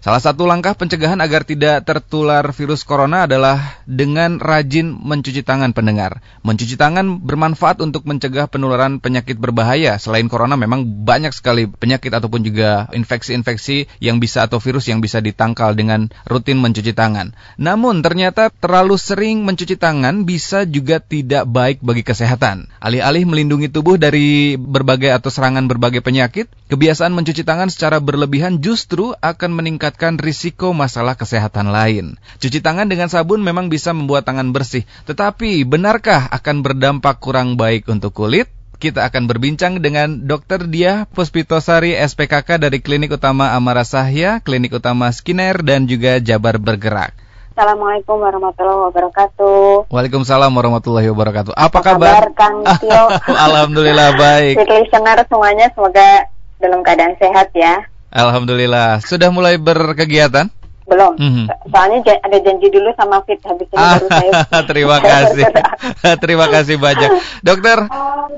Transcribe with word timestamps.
Salah 0.00 0.16
satu 0.16 0.48
langkah 0.48 0.72
pencegahan 0.72 1.20
agar 1.20 1.44
tidak 1.44 1.84
tertular 1.84 2.40
virus 2.56 2.88
corona 2.88 3.28
adalah 3.28 3.84
dengan 3.84 4.40
rajin 4.40 4.96
mencuci 4.96 5.44
tangan 5.44 5.76
pendengar. 5.76 6.24
Mencuci 6.40 6.80
tangan 6.80 7.20
bermanfaat 7.20 7.84
untuk 7.84 8.08
mencegah 8.08 8.48
penularan 8.48 8.96
penyakit 8.96 9.36
berbahaya. 9.36 10.00
Selain 10.00 10.24
corona 10.24 10.56
memang 10.56 11.04
banyak 11.04 11.36
sekali 11.36 11.68
penyakit 11.68 12.16
ataupun 12.16 12.40
juga 12.40 12.88
infeksi-infeksi 12.96 13.92
yang 14.00 14.24
bisa 14.24 14.48
atau 14.48 14.56
virus 14.56 14.88
yang 14.88 15.04
bisa 15.04 15.20
ditangkal 15.20 15.76
dengan 15.76 16.08
rutin 16.24 16.64
mencuci 16.64 16.96
tangan. 16.96 17.36
Namun 17.60 18.00
ternyata 18.00 18.48
terlalu 18.48 18.96
sering 18.96 19.44
mencuci 19.44 19.76
tangan 19.76 20.24
bisa 20.24 20.64
juga 20.64 21.04
tidak 21.04 21.44
baik 21.44 21.84
bagi 21.84 22.08
kesehatan. 22.08 22.72
Alih-alih 22.80 23.28
melindungi 23.28 23.68
tubuh 23.68 24.00
dari 24.00 24.56
berbagai 24.56 25.12
atau 25.12 25.28
serangan 25.28 25.68
berbagai 25.68 26.00
penyakit, 26.00 26.48
kebiasaan 26.72 27.12
mencuci 27.12 27.44
tangan 27.44 27.68
secara 27.68 28.00
berlebihan 28.00 28.64
justru 28.64 29.12
akan 29.20 29.52
meningkat 29.52 29.89
meningkatkan 29.90 30.22
risiko 30.22 30.70
masalah 30.70 31.18
kesehatan 31.18 31.74
lain. 31.74 32.14
Cuci 32.38 32.62
tangan 32.62 32.86
dengan 32.86 33.10
sabun 33.10 33.42
memang 33.42 33.66
bisa 33.66 33.90
membuat 33.90 34.22
tangan 34.22 34.54
bersih, 34.54 34.86
tetapi 35.10 35.66
benarkah 35.66 36.30
akan 36.30 36.62
berdampak 36.62 37.18
kurang 37.18 37.58
baik 37.58 37.90
untuk 37.90 38.14
kulit? 38.14 38.46
Kita 38.78 39.02
akan 39.10 39.26
berbincang 39.26 39.82
dengan 39.82 40.24
Dr. 40.30 40.70
Diah 40.70 41.10
Puspitosari 41.10 41.92
SPKK 41.98 42.62
dari 42.62 42.78
Klinik 42.78 43.10
Utama 43.12 43.52
Amara 43.52 43.82
Sahya, 43.82 44.38
Klinik 44.40 44.72
Utama 44.72 45.10
Skinner, 45.10 45.58
dan 45.60 45.84
juga 45.84 46.22
Jabar 46.22 46.56
Bergerak. 46.56 47.12
Assalamualaikum 47.52 48.14
warahmatullahi 48.22 48.80
wabarakatuh. 48.88 49.90
Waalaikumsalam 49.90 50.48
warahmatullahi 50.54 51.10
wabarakatuh. 51.12 51.52
Apa, 51.52 51.66
Apa 51.66 51.80
kabar? 51.82 52.14
kabar 52.14 52.26
Kang 52.38 52.56
Tio? 52.78 53.04
Alhamdulillah 53.50 54.14
baik. 54.16 54.54
listener 54.64 55.18
semuanya 55.26 55.66
semoga 55.74 56.30
dalam 56.62 56.80
keadaan 56.80 57.18
sehat 57.20 57.50
ya. 57.52 57.89
Alhamdulillah. 58.10 58.98
Sudah 59.06 59.30
mulai 59.30 59.54
berkegiatan? 59.56 60.50
Belum. 60.90 61.14
Mm 61.14 61.30
-hmm. 61.30 61.44
Soalnya 61.70 62.18
ada 62.18 62.38
janji 62.42 62.66
dulu 62.66 62.90
sama 62.98 63.22
Fit 63.22 63.38
habis 63.46 63.70
ini 63.70 63.78
baru 63.78 64.06
saya. 64.10 64.30
Terima 64.70 64.98
kasih. 64.98 65.44
Terima 66.26 66.46
kasih 66.50 66.76
banyak. 66.82 67.10
Dokter, 67.46 67.86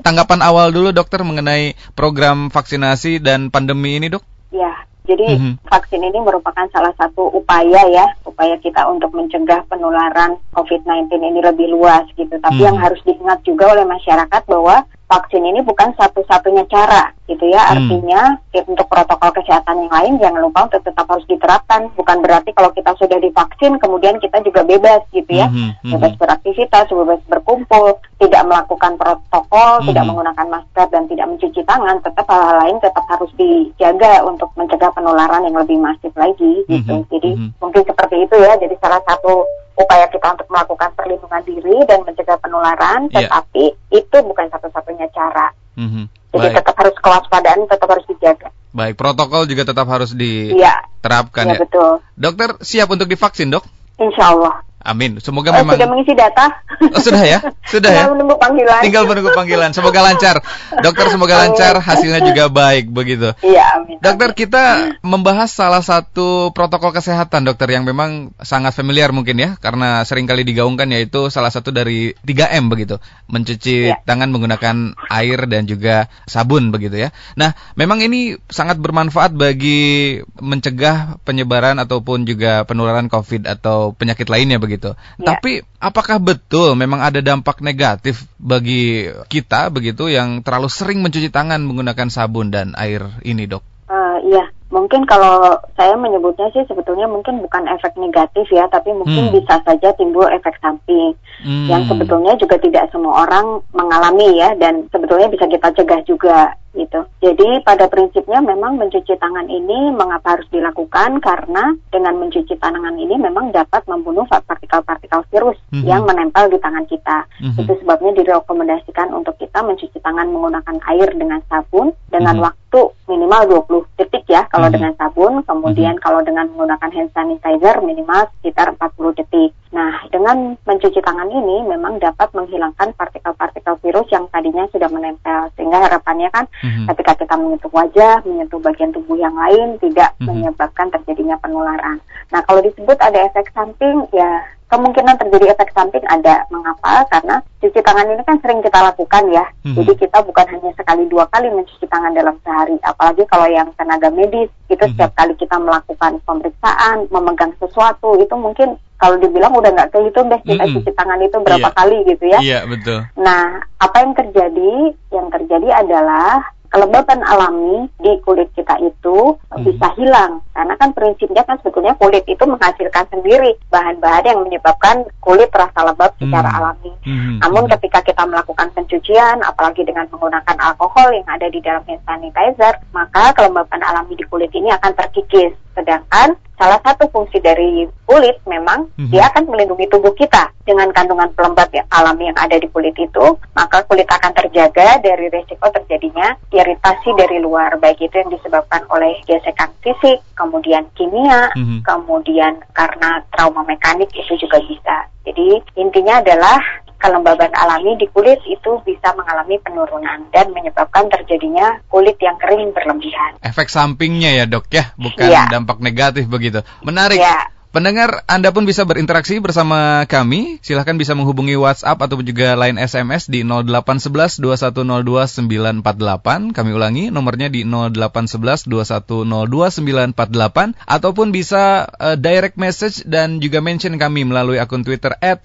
tanggapan 0.05 0.39
awal 0.45 0.69
dulu 0.69 0.93
dokter 0.93 1.25
mengenai 1.25 1.73
program 1.97 2.53
vaksinasi 2.53 3.17
dan 3.17 3.49
pandemi 3.49 3.97
ini, 3.97 4.13
Dok? 4.13 4.21
Ya. 4.53 4.85
Jadi 5.03 5.35
mm 5.35 5.39
-hmm. 5.41 5.53
vaksin 5.67 5.99
ini 5.99 6.15
merupakan 6.23 6.63
salah 6.71 6.95
satu 6.95 7.27
upaya 7.35 7.83
ya, 7.91 8.07
upaya 8.23 8.55
kita 8.63 8.87
untuk 8.87 9.11
mencegah 9.11 9.67
penularan 9.67 10.39
COVID-19 10.55 11.11
ini 11.19 11.43
lebih 11.43 11.75
luas 11.75 12.07
gitu. 12.15 12.31
Tapi 12.39 12.39
mm 12.39 12.55
-hmm. 12.55 12.67
yang 12.71 12.77
harus 12.79 13.01
diingat 13.03 13.43
juga 13.43 13.75
oleh 13.75 13.83
masyarakat 13.83 14.41
bahwa 14.47 14.87
vaksin 15.07 15.43
ini 15.45 15.61
bukan 15.61 15.93
satu-satunya 15.93 16.65
cara 16.71 17.13
gitu 17.29 17.45
ya. 17.47 17.61
Hmm. 17.63 17.71
Artinya 17.77 18.21
ya, 18.51 18.61
untuk 18.67 18.87
protokol 18.89 19.31
kesehatan 19.35 19.87
yang 19.87 19.93
lain 19.93 20.13
jangan 20.19 20.41
lupa 20.43 20.59
untuk 20.67 20.81
tetap 20.83 21.05
harus 21.07 21.25
diterapkan. 21.29 21.91
Bukan 21.95 22.17
berarti 22.23 22.51
kalau 22.55 22.71
kita 22.73 22.91
sudah 22.97 23.17
divaksin 23.19 23.79
kemudian 23.79 24.17
kita 24.19 24.41
juga 24.43 24.65
bebas 24.65 25.01
gitu 25.13 25.31
ya. 25.31 25.47
Hmm. 25.47 25.75
Hmm. 25.85 25.91
Bebas 25.97 26.13
beraktivitas, 26.17 26.89
bebas 26.89 27.21
berkumpul, 27.29 27.99
tidak 28.19 28.43
melakukan 28.47 28.93
protokol, 28.97 29.71
hmm. 29.83 29.87
tidak 29.91 30.03
menggunakan 30.07 30.47
masker 30.49 30.87
dan 30.91 31.03
tidak 31.07 31.27
mencuci 31.29 31.61
tangan, 31.63 31.95
tetap 32.03 32.25
hal-hal 32.27 32.55
lain 32.59 32.77
tetap 32.81 33.05
harus 33.07 33.31
dijaga 33.39 34.13
untuk 34.27 34.49
mencegah 34.59 34.91
penularan 34.91 35.45
yang 35.47 35.57
lebih 35.57 35.77
masif 35.79 36.11
lagi 36.17 36.65
gitu. 36.67 36.93
Hmm. 37.03 37.07
Jadi 37.07 37.31
hmm. 37.37 37.49
mungkin 37.61 37.83
seperti 37.85 38.15
itu 38.25 38.35
ya. 38.39 38.57
Jadi 38.59 38.75
salah 38.81 39.01
satu 39.05 39.45
upaya 39.73 40.05
kita 40.09 40.37
untuk 40.37 40.47
melakukan 40.49 40.89
perlindungan 40.93 41.43
diri 41.45 41.77
dan 41.89 42.05
mencegah 42.05 42.37
penularan, 42.37 43.09
yeah. 43.09 43.25
tetapi 43.25 43.73
itu 43.89 44.17
bukan 44.21 44.45
satu-satunya 44.53 45.09
cara. 45.09 45.49
Mm-hmm. 45.73 46.05
Jadi 46.33 46.47
Baik. 46.49 46.57
tetap 46.61 46.75
harus 46.81 46.95
kewaspadaan, 46.97 47.59
tetap 47.69 47.87
harus 47.89 48.05
dijaga. 48.09 48.49
Baik, 48.73 48.97
protokol 48.97 49.45
juga 49.45 49.69
tetap 49.69 49.85
harus 49.85 50.17
diterapkan 50.17 51.45
ya. 51.45 51.53
ya. 51.53 51.59
betul. 51.61 51.91
Dokter 52.17 52.49
siap 52.65 52.89
untuk 52.89 53.05
divaksin, 53.05 53.53
dok? 53.53 53.65
Insya 54.01 54.33
Allah. 54.33 54.65
Amin. 54.83 55.15
Semoga 55.23 55.55
oh, 55.55 55.63
memang 55.63 55.79
sudah 55.79 55.89
mengisi 55.95 56.11
data. 56.11 56.59
Oh, 56.91 56.99
sudah 56.99 57.23
ya? 57.23 57.39
Sudah 57.73 57.89
ya? 57.89 58.11
menunggu 58.11 58.35
panggilan. 58.35 58.83
Tinggal 58.83 59.07
menunggu 59.07 59.31
panggilan. 59.31 59.71
Semoga 59.71 60.03
lancar. 60.03 60.43
Dokter 60.83 61.07
semoga 61.07 61.39
lancar, 61.39 61.79
hasilnya 61.79 62.19
juga 62.21 62.51
baik 62.51 62.91
begitu. 62.91 63.31
Iya, 63.39 63.79
amin. 63.79 63.97
Dokter 64.03 64.35
kita 64.35 64.93
membahas 64.99 65.47
salah 65.47 65.79
satu 65.79 66.51
protokol 66.51 66.91
kesehatan 66.91 67.47
dokter 67.47 67.71
yang 67.71 67.87
memang 67.87 68.35
sangat 68.43 68.75
familiar 68.75 69.15
mungkin 69.15 69.39
ya 69.39 69.55
karena 69.57 70.03
sering 70.03 70.27
kali 70.27 70.43
digaungkan 70.43 70.91
yaitu 70.91 71.31
salah 71.31 71.49
satu 71.49 71.71
dari 71.71 72.11
3M 72.27 72.67
begitu. 72.67 72.99
Mencuci 73.31 73.95
ya. 73.95 74.03
tangan 74.03 74.29
menggunakan 74.35 74.99
air 75.07 75.39
dan 75.47 75.63
juga 75.63 76.11
sabun 76.27 76.75
begitu 76.75 76.99
ya. 76.99 77.15
Nah, 77.39 77.55
memang 77.79 78.03
ini 78.03 78.35
sangat 78.51 78.77
bermanfaat 78.83 79.31
bagi 79.33 80.19
mencegah 80.43 81.23
penyebaran 81.23 81.79
ataupun 81.79 82.27
juga 82.27 82.67
penularan 82.67 83.07
Covid 83.07 83.47
atau 83.47 83.95
penyakit 83.95 84.27
lainnya 84.27 84.59
begitu 84.59 84.72
begitu. 84.73 84.97
Ya. 85.21 85.37
Tapi 85.37 85.61
apakah 85.77 86.17
betul 86.17 86.73
memang 86.73 87.05
ada 87.05 87.21
dampak 87.21 87.61
negatif 87.61 88.25
bagi 88.41 89.05
kita 89.29 89.69
begitu 89.69 90.09
yang 90.09 90.41
terlalu 90.41 90.73
sering 90.73 91.05
mencuci 91.05 91.29
tangan 91.29 91.61
menggunakan 91.61 92.09
sabun 92.09 92.49
dan 92.49 92.73
air 92.73 93.05
ini, 93.21 93.45
Dok? 93.45 93.61
Uh, 93.93 94.17
iya, 94.25 94.49
mungkin 94.73 95.05
kalau 95.05 95.53
saya 95.77 95.93
menyebutnya 95.93 96.49
sih 96.49 96.65
sebetulnya 96.65 97.05
mungkin 97.05 97.45
bukan 97.45 97.69
efek 97.69 97.93
negatif 98.01 98.49
ya, 98.49 98.65
tapi 98.73 98.89
mungkin 98.89 99.29
hmm. 99.29 99.35
bisa 99.37 99.61
saja 99.61 99.93
timbul 99.93 100.25
efek 100.25 100.57
samping 100.57 101.13
hmm. 101.45 101.69
yang 101.69 101.85
sebetulnya 101.85 102.33
juga 102.41 102.57
tidak 102.57 102.89
semua 102.89 103.29
orang 103.29 103.61
mengalami 103.69 104.41
ya 104.41 104.57
dan 104.57 104.89
sebetulnya 104.89 105.29
bisa 105.29 105.45
kita 105.45 105.69
cegah 105.77 106.01
juga 106.09 106.57
gitu. 106.73 107.05
Jadi 107.21 107.61
pada 107.61 107.85
prinsipnya 107.87 108.41
memang 108.41 108.81
mencuci 108.81 109.13
tangan 109.17 109.45
ini 109.47 109.93
mengapa 109.93 110.37
harus 110.37 110.49
dilakukan 110.49 111.21
karena 111.21 111.77
dengan 111.93 112.17
mencuci 112.17 112.57
tangan 112.57 112.97
ini 112.97 113.15
memang 113.17 113.53
dapat 113.53 113.85
membunuh 113.85 114.25
partikel-partikel 114.27 115.21
virus 115.29 115.57
mm 115.69 115.81
-hmm. 115.81 115.87
yang 115.87 116.03
menempel 116.03 116.49
di 116.49 116.57
tangan 116.57 116.85
kita. 116.89 117.29
Mm 117.39 117.53
-hmm. 117.53 117.61
Itu 117.63 117.73
sebabnya 117.81 118.11
direkomendasikan 118.17 119.13
untuk 119.13 119.37
kita 119.37 119.61
mencuci 119.61 119.97
tangan 120.01 120.27
menggunakan 120.33 120.77
air 120.89 121.09
dengan 121.13 121.39
sabun 121.47 121.93
dengan 122.09 122.37
mm 122.37 122.41
-hmm. 122.41 122.47
waktu 122.49 122.79
minimal 123.05 123.41
20 123.69 123.99
detik 124.01 124.25
ya 124.25 124.49
kalau 124.49 124.67
mm 124.67 124.73
-hmm. 124.73 124.75
dengan 124.75 124.93
sabun, 124.97 125.33
kemudian 125.45 125.95
mm 125.95 125.99
-hmm. 126.01 126.05
kalau 126.05 126.21
dengan 126.25 126.45
menggunakan 126.51 126.89
hand 126.89 127.11
sanitizer 127.13 127.75
minimal 127.85 128.25
sekitar 128.41 128.73
40 128.73 129.19
detik. 129.21 129.53
Nah, 129.73 130.05
dengan 130.13 130.53
mencuci 130.69 131.01
tangan 131.01 131.33
ini 131.33 131.65
memang 131.65 131.97
dapat 131.97 132.29
menghilangkan 132.37 132.93
partikel-partikel 132.93 133.73
virus 133.81 134.05
yang 134.13 134.29
tadinya 134.29 134.69
sudah 134.69 134.85
menempel 134.85 135.49
sehingga 135.57 135.81
harapannya 135.81 136.29
kan 136.29 136.45
mm-hmm. 136.63 136.85
ketika 136.95 137.13
kita 137.19 137.35
menyentuh 137.35 137.71
wajah, 137.75 138.15
menyentuh 138.23 138.59
bagian 138.63 138.95
tubuh 138.95 139.19
yang 139.19 139.35
lain 139.35 139.75
tidak 139.83 140.15
mm-hmm. 140.17 140.47
menyebabkan 140.47 140.87
terjadinya 140.89 141.35
penularan. 141.43 141.99
Nah, 142.31 142.41
kalau 142.47 142.63
disebut 142.63 142.97
ada 142.97 143.19
efek 143.27 143.51
samping 143.51 144.07
ya 144.15 144.41
kemungkinan 144.73 145.21
terjadi 145.21 145.53
efek 145.53 145.69
samping 145.77 146.01
ada. 146.09 146.49
Mengapa? 146.49 147.05
Karena 147.13 147.37
cuci 147.61 147.77
tangan 147.85 148.09
ini 148.09 148.23
kan 148.25 148.41
sering 148.41 148.65
kita 148.65 148.79
lakukan 148.81 149.23
ya. 149.29 149.45
Mm-hmm. 149.61 149.75
Jadi 149.77 149.93
kita 150.01 150.17
bukan 150.25 150.45
hanya 150.49 150.71
sekali 150.73 151.03
dua 151.05 151.29
kali 151.29 151.53
mencuci 151.53 151.85
tangan 151.85 152.15
dalam 152.17 152.33
sehari. 152.41 152.79
Apalagi 152.81 153.23
kalau 153.29 153.45
yang 153.45 153.69
tenaga 153.77 154.09
medis 154.09 154.49
itu 154.71 154.73
mm-hmm. 154.73 154.97
setiap 154.97 155.11
kali 155.13 155.33
kita 155.37 155.61
melakukan 155.61 156.17
pemeriksaan, 156.25 157.05
memegang 157.13 157.53
sesuatu 157.61 158.17
itu 158.17 158.33
mungkin 158.33 158.79
kalau 159.03 159.19
dibilang 159.19 159.51
udah 159.51 159.67
nggak 159.75 159.91
kehitung 159.91 160.31
deh 160.31 160.39
kita 160.47 160.63
mm-hmm. 160.63 160.79
cuci 160.79 160.91
tangan 160.95 161.19
itu 161.19 161.37
berapa 161.43 161.67
yeah. 161.67 161.75
kali 161.75 161.97
gitu 162.07 162.23
ya. 162.23 162.39
Iya 162.39 162.51
yeah, 162.55 162.61
betul. 162.63 162.99
Nah 163.19 163.43
apa 163.83 163.95
yang 163.99 164.13
terjadi? 164.15 164.73
Yang 165.11 165.27
terjadi 165.35 165.67
adalah 165.83 166.39
kelembapan 166.73 167.21
alami 167.21 167.85
di 168.01 168.17
kulit 168.25 168.49
kita 168.57 168.81
itu 168.81 169.37
hmm. 169.37 169.61
bisa 169.61 169.93
hilang 169.93 170.41
karena 170.57 170.73
kan 170.81 170.89
prinsipnya 170.97 171.45
kan 171.45 171.61
sebetulnya 171.61 171.93
kulit 172.01 172.25
itu 172.25 172.41
menghasilkan 172.49 173.05
sendiri 173.13 173.53
bahan-bahan 173.69 174.25
yang 174.25 174.41
menyebabkan 174.41 175.05
kulit 175.21 175.53
terasa 175.53 175.85
lembab 175.85 176.17
hmm. 176.17 176.25
secara 176.25 176.49
alami. 176.49 176.89
Hmm. 177.05 177.37
Namun 177.45 177.69
ketika 177.77 178.01
kita 178.01 178.25
melakukan 178.25 178.73
pencucian 178.73 179.45
apalagi 179.45 179.85
dengan 179.85 180.09
menggunakan 180.09 180.57
alkohol 180.57 181.13
yang 181.13 181.29
ada 181.29 181.45
di 181.45 181.61
dalam 181.61 181.85
hand 181.85 182.01
sanitizer, 182.09 182.73
maka 182.89 183.37
kelembapan 183.37 183.81
alami 183.85 184.17
di 184.17 184.25
kulit 184.25 184.49
ini 184.57 184.73
akan 184.73 184.97
terkikis. 184.97 185.53
Sedangkan 185.73 186.37
salah 186.53 186.77
satu 186.85 187.09
fungsi 187.09 187.41
dari 187.41 187.89
kulit 188.05 188.37
memang 188.45 188.85
mm-hmm. 188.93 189.09
dia 189.09 189.25
akan 189.33 189.49
melindungi 189.49 189.89
tubuh 189.89 190.13
kita 190.13 190.53
dengan 190.63 190.93
kandungan 190.93 191.33
pelembab 191.33 191.67
yang 191.73 191.87
alami 191.89 192.29
yang 192.29 192.37
ada 192.37 192.55
di 192.61 192.69
kulit 192.69 192.93
itu, 192.95 193.25
maka 193.57 193.81
kulit 193.89 194.05
akan 194.05 194.31
terjaga 194.37 195.01
dari 195.01 195.27
risiko 195.33 195.65
terjadinya 195.73 196.37
iritasi 196.63 197.11
dari 197.19 197.43
luar, 197.43 197.75
baik 197.77 197.99
itu 197.99 198.15
yang 198.15 198.31
disebabkan 198.31 198.87
oleh 198.87 199.19
gesekan 199.27 199.69
fisik, 199.83 200.23
kemudian 200.39 200.87
kimia, 200.95 201.51
mm-hmm. 201.53 201.83
kemudian 201.83 202.63
karena 202.71 203.19
trauma 203.35 203.67
mekanik 203.67 204.07
itu 204.15 204.33
juga 204.39 204.63
bisa. 204.63 205.11
Jadi 205.27 205.59
intinya 205.75 206.23
adalah 206.23 206.59
kelembaban 207.03 207.51
alami 207.51 207.99
di 207.99 208.07
kulit 208.15 208.39
itu 208.47 208.79
bisa 208.87 209.11
mengalami 209.19 209.59
penurunan 209.59 210.23
dan 210.31 210.55
menyebabkan 210.55 211.11
terjadinya 211.11 211.83
kulit 211.91 212.15
yang 212.23 212.39
kering 212.39 212.71
berlebihan. 212.71 213.35
Efek 213.43 213.67
sampingnya 213.67 214.31
ya 214.39 214.45
dok 214.47 214.71
ya, 214.71 214.95
bukan 214.95 215.27
ya. 215.27 215.51
dampak 215.51 215.83
negatif 215.83 216.31
begitu. 216.31 216.63
Menarik. 216.79 217.19
Ya. 217.19 217.52
Pendengar, 217.73 218.21
Anda 218.29 218.53
pun 218.53 218.69
bisa 218.69 218.85
berinteraksi 218.85 219.41
bersama 219.41 220.05
kami. 220.05 220.61
Silahkan 220.61 220.93
bisa 220.93 221.17
menghubungi 221.17 221.57
WhatsApp 221.57 221.97
ataupun 221.97 222.21
juga 222.21 222.53
line 222.53 222.77
SMS 222.77 223.25
di 223.25 223.41
0811 223.41 224.37
2102 224.37 225.81
948. 225.81 226.53
Kami 226.53 226.69
ulangi, 226.69 227.09
nomornya 227.09 227.49
di 227.49 227.65
0811 227.65 228.69
2102 228.69 230.13
948. 230.13 230.85
Ataupun 230.85 231.33
bisa 231.33 231.89
uh, 231.97 232.13
direct 232.13 232.61
message 232.61 233.01
dan 233.09 233.41
juga 233.41 233.57
mention 233.57 233.97
kami 233.97 234.21
melalui 234.21 234.61
akun 234.61 234.85
Twitter 234.85 235.17
at 235.17 235.41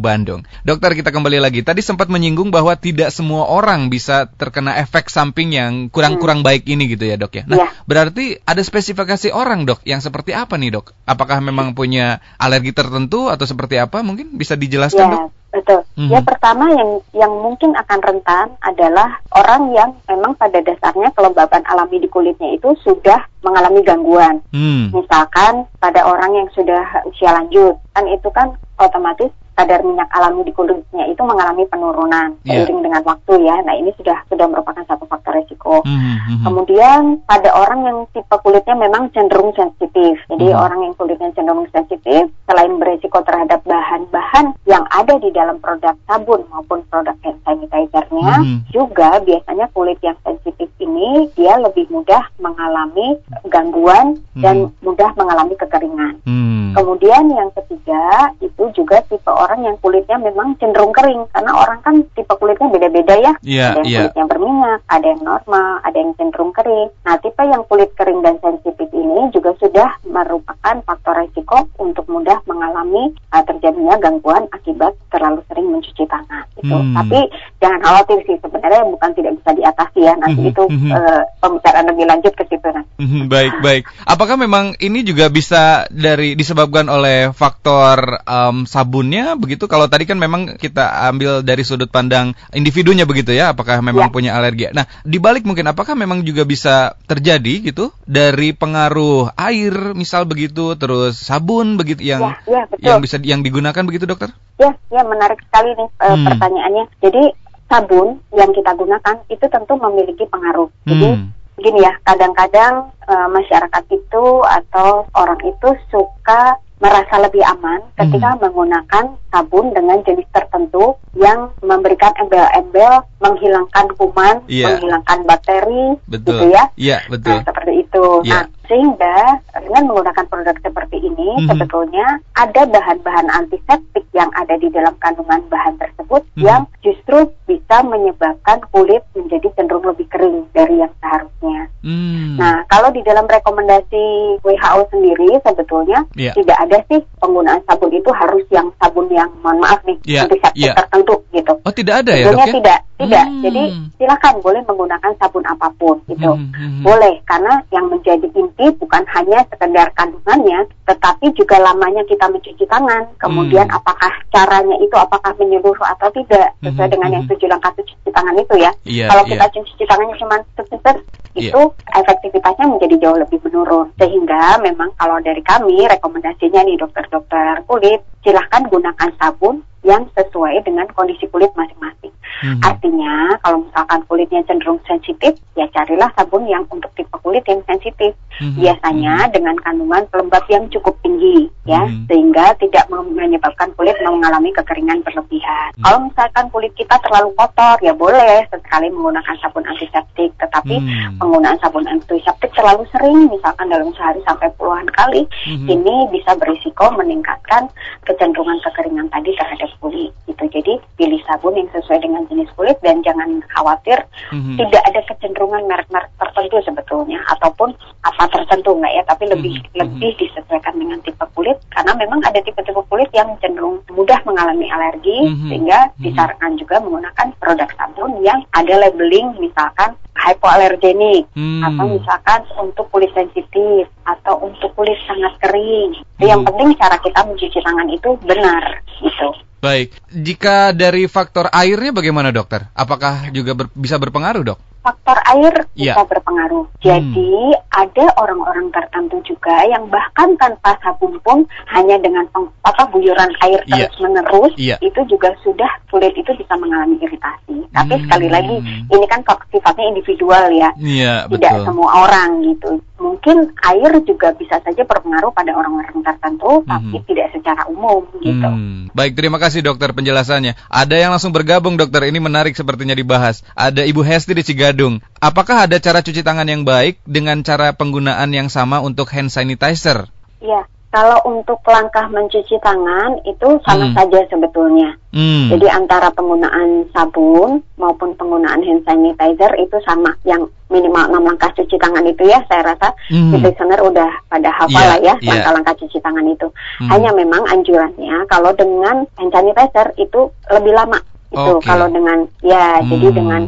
Bandung. 0.00 0.48
Dokter, 0.64 0.96
kita 0.96 1.12
kembali 1.12 1.44
lagi. 1.44 1.60
Tadi 1.60 1.84
sempat 1.84 2.08
menyinggung 2.08 2.48
bahwa 2.48 2.72
tidak 2.72 3.12
semua 3.12 3.52
orang 3.52 3.92
bisa 3.92 4.32
terkena 4.32 4.80
efek 4.80 5.12
samping 5.12 5.52
yang 5.52 5.92
kurang-kurang 5.92 6.40
hmm. 6.40 6.48
baik 6.48 6.64
ini 6.72 6.88
gitu 6.88 7.04
ya 7.04 7.20
dok 7.20 7.36
ya. 7.36 7.44
Nah, 7.44 7.56
ya. 7.60 7.68
berarti 7.84 8.40
ada 8.48 8.64
spesifikasi 8.64 9.28
orang 9.28 9.68
dok 9.68 9.84
yang 9.84 10.00
seperti 10.00 10.32
apa 10.32 10.56
nih 10.56 10.72
dok? 10.80 10.96
Apakah 11.04 11.33
apakah 11.34 11.50
memang 11.50 11.74
punya 11.74 12.22
alergi 12.38 12.70
tertentu 12.70 13.26
atau 13.26 13.42
seperti 13.42 13.82
apa? 13.82 14.06
Mungkin 14.06 14.38
bisa 14.38 14.54
dijelaskan, 14.54 15.02
ya, 15.02 15.14
Dok? 15.18 15.26
Betul. 15.54 15.80
Mm-hmm. 15.94 16.10
Ya 16.10 16.20
pertama 16.22 16.66
yang 16.66 16.90
yang 17.14 17.30
mungkin 17.30 17.78
akan 17.78 18.00
rentan 18.02 18.58
adalah 18.58 19.22
orang 19.34 19.70
yang 19.70 19.90
memang 20.10 20.34
pada 20.34 20.58
dasarnya 20.58 21.14
kelembaban 21.14 21.62
alami 21.70 22.02
di 22.02 22.10
kulitnya 22.10 22.58
itu 22.58 22.74
sudah 22.82 23.22
mengalami 23.46 23.86
gangguan. 23.86 24.42
Mm. 24.50 24.90
Misalkan 24.90 25.70
pada 25.78 26.02
orang 26.02 26.34
yang 26.34 26.48
sudah 26.54 26.82
usia 27.06 27.30
lanjut, 27.30 27.78
kan 27.94 28.04
itu 28.10 28.28
kan 28.34 28.50
otomatis 28.82 29.30
kadar 29.54 29.80
minyak 29.86 30.10
alami 30.14 30.42
di 30.42 30.52
kulitnya 30.52 31.04
itu 31.06 31.22
mengalami 31.22 31.64
penurunan 31.70 32.34
yeah. 32.42 32.62
seiring 32.62 32.82
dengan 32.82 33.02
waktu 33.06 33.32
ya. 33.46 33.56
Nah 33.62 33.74
ini 33.78 33.90
sudah 33.96 34.18
sudah 34.28 34.46
merupakan 34.50 34.84
satu 34.86 35.06
faktor 35.06 35.38
resiko. 35.38 35.82
Mm 35.86 35.98
-hmm. 35.98 36.42
Kemudian 36.44 37.00
pada 37.26 37.50
orang 37.54 37.80
yang 37.86 37.98
tipe 38.14 38.36
kulitnya 38.42 38.74
memang 38.78 39.10
cenderung 39.14 39.54
sensitif. 39.54 40.18
Jadi 40.30 40.46
mm. 40.50 40.58
orang 40.58 40.80
yang 40.84 40.94
kulitnya 40.94 41.30
cenderung 41.34 41.66
sensitif, 41.70 42.30
selain 42.46 42.74
beresiko 42.78 43.22
terhadap 43.22 43.62
bahan-bahan 43.66 44.54
yang 44.66 44.84
ada 44.90 45.14
di 45.18 45.30
dalam 45.30 45.58
produk 45.62 45.94
sabun 46.06 46.42
maupun 46.50 46.82
produk 46.90 47.16
hand 47.22 47.38
sanitizer-nya, 47.46 48.32
mm. 48.42 48.58
juga 48.70 49.18
biasanya 49.22 49.66
kulit 49.72 49.98
yang 50.02 50.18
sensitif 50.22 50.68
ini 50.82 51.30
dia 51.38 51.56
lebih 51.58 51.88
mudah 51.90 52.22
mengalami 52.38 53.18
gangguan 53.48 54.18
mm. 54.34 54.42
dan 54.42 54.70
mudah 54.82 55.10
mengalami 55.14 55.54
kekeringan. 55.58 56.14
Mm. 56.26 56.53
Kemudian 56.74 57.24
yang 57.30 57.50
ketiga 57.54 58.34
itu 58.42 58.64
juga 58.74 59.00
tipe 59.06 59.30
orang 59.30 59.64
yang 59.64 59.76
kulitnya 59.78 60.18
memang 60.18 60.58
cenderung 60.58 60.92
kering 60.92 61.24
karena 61.30 61.52
orang 61.54 61.78
kan 61.80 61.94
tipe 62.12 62.34
kulitnya 62.36 62.68
beda-beda 62.70 63.14
ya. 63.16 63.32
Yeah, 63.40 63.78
ada 63.78 63.80
yang 63.82 63.86
yeah. 63.86 64.00
kulitnya 64.10 64.24
berminyak, 64.26 64.80
ada 64.90 65.06
yang 65.06 65.22
normal, 65.22 65.70
ada 65.86 65.96
yang 65.96 66.12
cenderung 66.18 66.52
kering. 66.52 66.88
Nah, 67.06 67.16
tipe 67.22 67.42
yang 67.42 67.62
kulit 67.66 67.90
kering 67.94 68.20
dan 68.20 68.36
sensitif 68.42 68.88
ini 68.92 69.30
juga 69.30 69.54
sudah 69.58 69.88
merupakan 70.06 70.76
faktor 70.84 71.14
resiko 71.18 71.68
untuk 71.78 72.06
mudah 72.10 72.38
mengalami 72.50 73.14
uh, 73.30 73.42
terjadinya 73.46 73.96
gangguan 73.98 74.46
akibat 74.50 74.94
terlalu 75.10 75.40
sering 75.46 75.70
mencuci 75.70 76.04
tangan. 76.10 76.44
Itu. 76.58 76.74
Hmm. 76.74 76.94
Tapi 76.94 77.20
jangan 77.64 77.80
khawatir 77.80 78.18
sih 78.28 78.36
sebenarnya 78.44 78.84
bukan 78.84 79.10
tidak 79.16 79.32
bisa 79.40 79.50
diatasi 79.56 80.00
ya. 80.04 80.14
Nanti 80.20 80.40
hmm. 80.44 80.52
itu 80.52 80.62
uh, 80.92 81.22
pembicaraan 81.40 81.86
lebih 81.88 82.04
lanjut 82.04 82.32
ke 82.36 82.44
situ 82.52 82.68
nanti. 82.68 82.92
Hmm, 83.00 83.24
baik, 83.32 83.64
baik. 83.64 83.84
Apakah 84.04 84.36
memang 84.36 84.76
ini 84.84 85.00
juga 85.00 85.32
bisa 85.32 85.88
dari 85.88 86.36
disebabkan 86.36 86.92
oleh 86.92 87.32
faktor 87.32 88.20
um, 88.28 88.68
sabunnya 88.68 89.32
begitu 89.40 89.64
kalau 89.64 89.88
tadi 89.88 90.04
kan 90.04 90.20
memang 90.20 90.60
kita 90.60 91.08
ambil 91.08 91.40
dari 91.40 91.64
sudut 91.64 91.88
pandang 91.88 92.36
individunya 92.52 93.08
begitu 93.08 93.32
ya 93.32 93.56
apakah 93.56 93.80
memang 93.80 94.12
ya. 94.12 94.12
punya 94.12 94.30
alergi. 94.36 94.68
Nah, 94.76 94.84
dibalik 95.08 95.48
mungkin 95.48 95.64
apakah 95.72 95.96
memang 95.96 96.20
juga 96.20 96.44
bisa 96.44 97.00
terjadi 97.08 97.72
gitu 97.72 97.96
dari 98.04 98.52
pengaruh 98.52 99.32
air 99.40 99.96
misal 99.96 100.28
begitu 100.28 100.76
terus 100.76 101.16
sabun 101.16 101.80
begitu 101.80 102.04
yang 102.04 102.36
ya, 102.44 102.60
ya, 102.60 102.62
betul. 102.68 102.84
yang 102.84 102.98
bisa 103.00 103.16
yang 103.24 103.40
digunakan 103.40 103.82
begitu 103.88 104.04
dokter? 104.04 104.28
Ya, 104.60 104.70
ya 104.92 105.02
menarik 105.02 105.40
sekali 105.48 105.72
nih 105.72 105.88
uh, 106.04 106.12
hmm. 106.12 106.26
pertanyaannya. 106.28 106.84
Jadi 107.00 107.24
sabun 107.68 108.20
yang 108.34 108.50
kita 108.52 108.72
gunakan 108.76 109.16
itu 109.28 109.46
tentu 109.48 109.74
memiliki 109.78 110.24
pengaruh. 110.28 110.68
Jadi 110.86 111.08
hmm. 111.16 111.28
gini 111.60 111.80
ya, 111.82 111.92
kadang-kadang 112.04 112.92
uh, 113.08 113.28
masyarakat 113.30 113.84
itu 113.90 114.24
atau 114.44 115.08
orang 115.16 115.40
itu 115.42 115.68
suka 115.88 116.58
merasa 116.82 117.16
lebih 117.22 117.40
aman 117.46 117.80
ketika 117.96 118.34
hmm. 118.34 118.40
menggunakan 118.44 119.04
sabun 119.32 119.72
dengan 119.72 120.04
jenis 120.04 120.26
tertentu 120.34 120.98
yang 121.16 121.48
memberikan 121.64 122.12
embel-embel 122.18 123.06
menghilangkan 123.22 123.86
kuman, 123.96 124.42
yeah. 124.50 124.74
menghilangkan 124.74 125.18
bakteri, 125.24 125.96
betul. 126.10 126.34
gitu 126.34 126.44
ya. 126.52 126.64
Iya, 126.76 126.98
yeah, 126.98 127.00
betul. 127.08 127.40
Nah, 127.40 127.46
seperti 127.46 127.72
itu. 127.80 128.06
Yeah. 128.26 128.34
Nah, 128.34 128.44
sehingga 128.68 129.16
dengan 129.64 129.82
menggunakan 129.92 130.26
produk 130.28 130.56
seperti 130.60 130.96
ini 130.98 131.28
mm 131.36 131.40
-hmm. 131.40 131.48
sebetulnya 131.52 132.06
ada 132.36 132.62
bahan-bahan 132.68 133.28
antiseptik 133.32 134.04
yang 134.12 134.28
ada 134.34 134.56
di 134.56 134.68
dalam 134.72 134.92
kandungan 135.00 135.40
bahan 135.48 135.76
tersebut 135.78 135.93
mm 136.22 136.30
-hmm. 136.38 136.46
yang 136.46 136.62
justru 136.86 137.34
bisa 137.50 137.82
menyebabkan 137.82 138.62
kulit 138.70 139.02
menjadi 139.18 139.50
cenderung 139.58 139.90
lebih 139.90 140.06
kering 140.06 140.46
dari 140.54 140.78
yang 140.78 140.94
seharusnya. 141.02 141.73
Mm. 141.84 142.40
Nah, 142.40 142.64
kalau 142.72 142.88
di 142.96 143.04
dalam 143.04 143.28
rekomendasi 143.28 144.04
WHO 144.40 144.80
sendiri 144.88 145.36
sebetulnya 145.44 146.00
yeah. 146.16 146.32
tidak 146.32 146.56
ada 146.64 146.80
sih 146.88 147.04
penggunaan 147.20 147.60
sabun 147.68 147.92
itu 147.92 148.08
harus 148.08 148.40
yang 148.48 148.72
sabun 148.80 149.04
yang 149.12 149.28
mohon 149.44 149.60
maaf 149.60 149.84
nih 149.84 150.00
yeah. 150.08 150.24
antiseptik 150.24 150.64
yeah. 150.64 150.72
tertentu 150.72 151.20
gitu. 151.36 151.52
Oh, 151.60 151.74
tidak 151.76 152.00
ada 152.00 152.12
ya, 152.16 152.32
Dok, 152.32 152.40
ya? 152.40 152.54
tidak. 152.56 152.80
Tidak. 152.94 153.26
Hmm. 153.26 153.42
Jadi 153.42 153.62
silakan 153.98 154.34
boleh 154.38 154.62
menggunakan 154.70 155.12
sabun 155.18 155.42
apa 155.50 155.66
pun 155.74 155.98
gitu. 156.06 156.30
Hmm, 156.30 156.54
hmm, 156.54 156.70
hmm. 156.78 156.82
Boleh 156.86 157.18
karena 157.26 157.58
yang 157.74 157.90
menjadi 157.90 158.26
inti 158.30 158.66
bukan 158.78 159.02
hanya 159.10 159.42
sekedar 159.50 159.90
kandungannya, 159.98 160.62
tetapi 160.86 161.26
juga 161.34 161.58
lamanya 161.58 162.06
kita 162.06 162.30
mencuci 162.30 162.64
tangan. 162.70 163.02
Kemudian 163.18 163.66
hmm. 163.66 163.76
apakah 163.76 164.12
caranya 164.30 164.78
itu 164.78 164.94
apakah 164.94 165.34
menyeluruh 165.36 165.86
atau 165.98 166.06
tidak 166.14 166.54
sesuai 166.62 166.86
hmm. 166.86 166.94
dengan 166.94 167.10
yang 167.18 167.24
tujuh 167.26 167.48
langkah 167.50 167.74
cuci 167.74 168.10
tangan 168.14 168.36
itu 168.38 168.54
ya. 168.62 168.70
Yeah, 168.86 169.08
Kalau 169.10 169.24
kita 169.26 169.46
yeah. 169.50 169.64
cuci 169.66 169.84
tangannya 169.90 170.16
cuma 170.22 170.36
sebentar 170.54 170.94
iya. 171.34 171.50
itu 171.50 171.60
yeah. 171.66 171.73
Efektivitasnya 171.94 172.66
menjadi 172.66 172.96
jauh 172.98 173.18
lebih 173.18 173.38
menurun. 173.44 173.92
Sehingga 174.00 174.58
memang 174.60 174.92
kalau 174.98 175.20
dari 175.20 175.40
kami 175.44 175.84
rekomendasinya 175.86 176.64
nih 176.64 176.80
dokter-dokter 176.80 177.62
kulit 177.68 178.00
silahkan 178.24 178.64
gunakan 178.66 179.10
sabun 179.20 179.60
yang 179.84 180.08
sesuai 180.16 180.64
dengan 180.64 180.88
kondisi 180.96 181.28
kulit 181.28 181.52
masing-masing. 181.54 182.10
Hmm. 182.42 182.58
Artinya 182.64 183.38
kalau 183.46 183.62
misalkan 183.62 184.00
kulitnya 184.10 184.42
cenderung 184.48 184.80
sensitif, 184.88 185.38
ya 185.54 185.70
carilah 185.70 186.10
sabun 186.18 186.48
yang 186.50 186.66
untuk 186.72 186.90
tipe 186.98 187.14
kulit 187.22 187.44
yang 187.46 187.62
sensitif. 187.68 188.16
Hmm. 188.34 188.58
Biasanya 188.58 189.28
hmm. 189.28 189.30
dengan 189.30 189.56
kandungan 189.62 190.02
pelembab 190.10 190.42
yang 190.50 190.66
cukup 190.72 190.98
tinggi, 191.06 191.46
ya, 191.62 191.86
hmm. 191.86 192.10
sehingga 192.10 192.58
tidak 192.58 192.90
menyebabkan 192.90 193.70
kulit 193.78 193.94
mengalami 194.02 194.50
kekeringan 194.50 195.06
berlebihan. 195.06 195.70
Hmm. 195.78 195.82
Kalau 195.86 195.98
misalkan 196.10 196.46
kulit 196.50 196.72
kita 196.74 196.98
terlalu 197.06 197.30
kotor, 197.38 197.76
ya 197.78 197.94
boleh 197.94 198.42
sesekali 198.50 198.90
menggunakan 198.90 199.36
sabun 199.38 199.64
antiseptik. 199.70 200.34
Tetapi 200.42 200.74
hmm. 200.74 201.22
penggunaan 201.22 201.60
sabun 201.62 201.86
antiseptik 201.86 202.50
terlalu 202.58 202.82
sering, 202.90 203.30
misalkan 203.30 203.70
dalam 203.70 203.94
sehari 203.94 204.18
sampai 204.26 204.50
puluhan 204.58 204.90
kali, 204.98 205.22
hmm. 205.46 205.70
ini 205.70 206.10
bisa 206.10 206.34
berisiko 206.34 206.90
meningkatkan 206.98 207.70
kecenderungan 208.02 208.58
kekeringan 208.66 209.06
tadi 209.14 209.30
terhadap 209.38 209.70
kulit. 209.78 210.10
Gitu. 210.26 210.44
Jadi 210.50 210.74
pilih 210.96 211.20
sabun 211.26 211.58
yang 211.58 211.68
sesuai 211.72 212.02
dengan 212.02 212.26
jenis 212.30 212.50
kulit 212.54 212.78
dan 212.80 213.00
jangan 213.02 213.42
khawatir 213.54 213.98
mm-hmm. 214.30 214.56
tidak 214.60 214.82
ada 214.90 215.00
kecenderungan 215.06 215.62
merek-merek 215.66 216.10
tertentu 216.18 216.56
sebetulnya 216.64 217.20
ataupun 217.30 217.72
apa 218.04 218.24
tertentu 218.30 218.76
enggak 218.76 218.92
ya, 218.94 219.02
tapi 219.08 219.24
lebih 219.30 219.54
mm-hmm. 219.58 219.80
lebih 219.80 220.10
disesuaikan 220.20 220.74
dengan 220.76 220.98
tipe 221.02 221.24
kulit 221.34 221.58
karena 221.74 221.92
memang 221.98 222.20
ada 222.26 222.40
tipe-tipe 222.42 222.82
kulit 222.90 223.10
yang 223.14 223.30
cenderung 223.42 223.82
mudah 223.90 224.18
mengalami 224.26 224.66
alergi 224.70 225.30
mm-hmm. 225.30 225.48
sehingga 225.50 225.78
disarankan 226.02 226.52
juga 226.58 226.82
menggunakan 226.82 227.28
produk 227.38 227.68
sabun 227.78 228.20
yang 228.22 228.40
ada 228.54 228.74
labeling 228.78 229.34
misalkan 229.38 229.96
hypoalergenik 230.24 231.26
hmm. 231.34 231.62
atau 231.66 231.84
misalkan 231.90 232.40
untuk 232.56 232.86
kulit 232.88 233.10
sensitif 233.12 233.90
atau 234.06 234.40
untuk 234.40 234.70
kulit 234.78 234.96
sangat 235.04 235.34
kering. 235.42 235.92
Hmm. 236.16 236.24
Yang 236.24 236.40
penting 236.48 236.68
cara 236.78 236.96
kita 237.02 237.20
mencuci 237.26 237.58
tangan 237.60 237.88
itu 237.90 238.10
benar 238.24 238.64
gitu. 239.02 239.28
Baik, 239.64 239.96
jika 240.12 240.76
dari 240.76 241.08
faktor 241.08 241.48
airnya 241.48 241.88
bagaimana 241.96 242.28
dokter? 242.28 242.68
Apakah 242.76 243.32
juga 243.32 243.56
ber, 243.56 243.72
bisa 243.72 243.96
berpengaruh 243.96 244.44
dok? 244.44 244.60
Faktor 244.84 245.16
air 245.32 245.54
bisa 245.72 246.04
berpengaruh. 246.04 246.68
Jadi 246.84 247.32
hmm. 247.56 247.72
ada 247.72 248.04
orang-orang 248.20 248.68
tertentu 248.68 249.16
juga 249.24 249.64
yang 249.64 249.88
bahkan 249.88 250.36
tanpa 250.36 250.76
sabun 250.84 251.16
pun 251.24 251.48
hanya 251.72 251.96
dengan 251.96 252.28
peng, 252.28 252.52
apa 252.60 252.84
buyuran 252.92 253.32
air 253.40 253.64
ya. 253.64 253.88
terus 253.88 253.96
menerus 254.04 254.52
ya. 254.60 254.76
itu 254.84 255.00
juga 255.08 255.32
sudah 255.40 255.70
kulit 255.88 256.12
itu 256.12 256.28
bisa 256.36 256.52
mengalami 256.60 257.00
iritasi. 257.00 257.64
Tapi 257.72 257.94
hmm. 257.96 258.02
sekali 258.06 258.28
lagi 258.28 258.56
ini 258.92 259.06
kan 259.08 259.24
sifatnya 259.48 259.86
individual 259.88 260.44
ya, 260.52 260.70
ya 260.76 261.14
tidak 261.32 261.52
betul. 261.56 261.64
semua 261.70 261.90
orang 262.04 262.30
gitu. 262.44 262.70
Mungkin 263.00 263.36
air 263.66 263.92
juga 264.06 264.30
bisa 264.36 264.60
saja 264.62 264.82
berpengaruh 264.84 265.32
pada 265.34 265.50
orang-orang 265.56 266.04
tertentu, 266.04 266.62
hmm. 266.62 266.68
tapi 266.68 266.98
tidak 267.08 267.32
secara 267.32 267.62
umum 267.70 268.04
gitu. 268.20 268.46
Hmm. 268.46 268.90
Baik, 268.94 269.14
terima 269.18 269.38
kasih 269.38 269.62
dokter 269.62 269.90
penjelasannya. 269.94 270.54
Ada 270.70 270.96
yang 270.98 271.10
langsung 271.14 271.30
bergabung 271.34 271.74
dokter, 271.78 272.06
ini 272.06 272.18
menarik 272.18 272.54
sepertinya 272.54 272.94
dibahas. 272.94 273.42
Ada 273.54 273.82
Ibu 273.86 274.02
Hesti 274.02 274.34
di 274.34 274.42
Ciga 274.42 274.73
Gadung. 274.74 274.98
Apakah 275.22 275.70
ada 275.70 275.78
cara 275.78 276.02
cuci 276.02 276.26
tangan 276.26 276.50
yang 276.50 276.66
baik 276.66 276.98
dengan 277.06 277.46
cara 277.46 277.78
penggunaan 277.78 278.26
yang 278.34 278.50
sama 278.50 278.82
untuk 278.82 279.06
hand 279.14 279.30
sanitizer? 279.30 280.10
Iya, 280.42 280.66
Kalau 280.90 281.22
untuk 281.26 281.62
langkah 281.66 282.10
mencuci 282.10 282.58
tangan 282.58 283.22
itu 283.22 283.58
sama 283.62 283.86
hmm. 283.90 283.94
saja 283.94 284.20
sebetulnya. 284.30 284.98
Hmm. 285.14 285.46
Jadi 285.50 285.66
antara 285.70 286.10
penggunaan 286.10 286.90
sabun 286.90 287.62
maupun 287.78 288.18
penggunaan 288.18 288.66
hand 288.66 288.82
sanitizer 288.82 289.54
itu 289.62 289.78
sama. 289.86 290.10
Yang 290.26 290.50
minimal 290.70 291.06
6 291.06 291.22
langkah 291.22 291.50
cuci 291.54 291.78
tangan 291.78 292.02
itu 292.06 292.22
ya 292.26 292.42
saya 292.50 292.74
rasa 292.74 292.90
hmm. 293.14 293.30
listener 293.42 293.78
udah 293.78 294.10
pada 294.26 294.50
hafal 294.58 294.74
yeah, 294.74 294.90
lah 294.90 294.98
ya 294.98 295.14
yeah. 295.22 295.30
langkah-langkah 295.34 295.74
cuci 295.86 295.98
tangan 296.02 296.26
itu. 296.26 296.50
Hmm. 296.82 296.90
Hanya 296.90 297.10
memang 297.14 297.46
anjurannya 297.46 298.26
kalau 298.26 298.50
dengan 298.58 299.06
hand 299.14 299.30
sanitizer 299.30 299.94
itu 300.02 300.34
lebih 300.50 300.74
lama 300.74 300.98
itu 301.34 301.52
okay. 301.58 301.66
kalau 301.66 301.86
dengan 301.90 302.18
ya 302.42 302.78
hmm. 302.78 302.86
jadi 302.90 303.08
dengan 303.10 303.42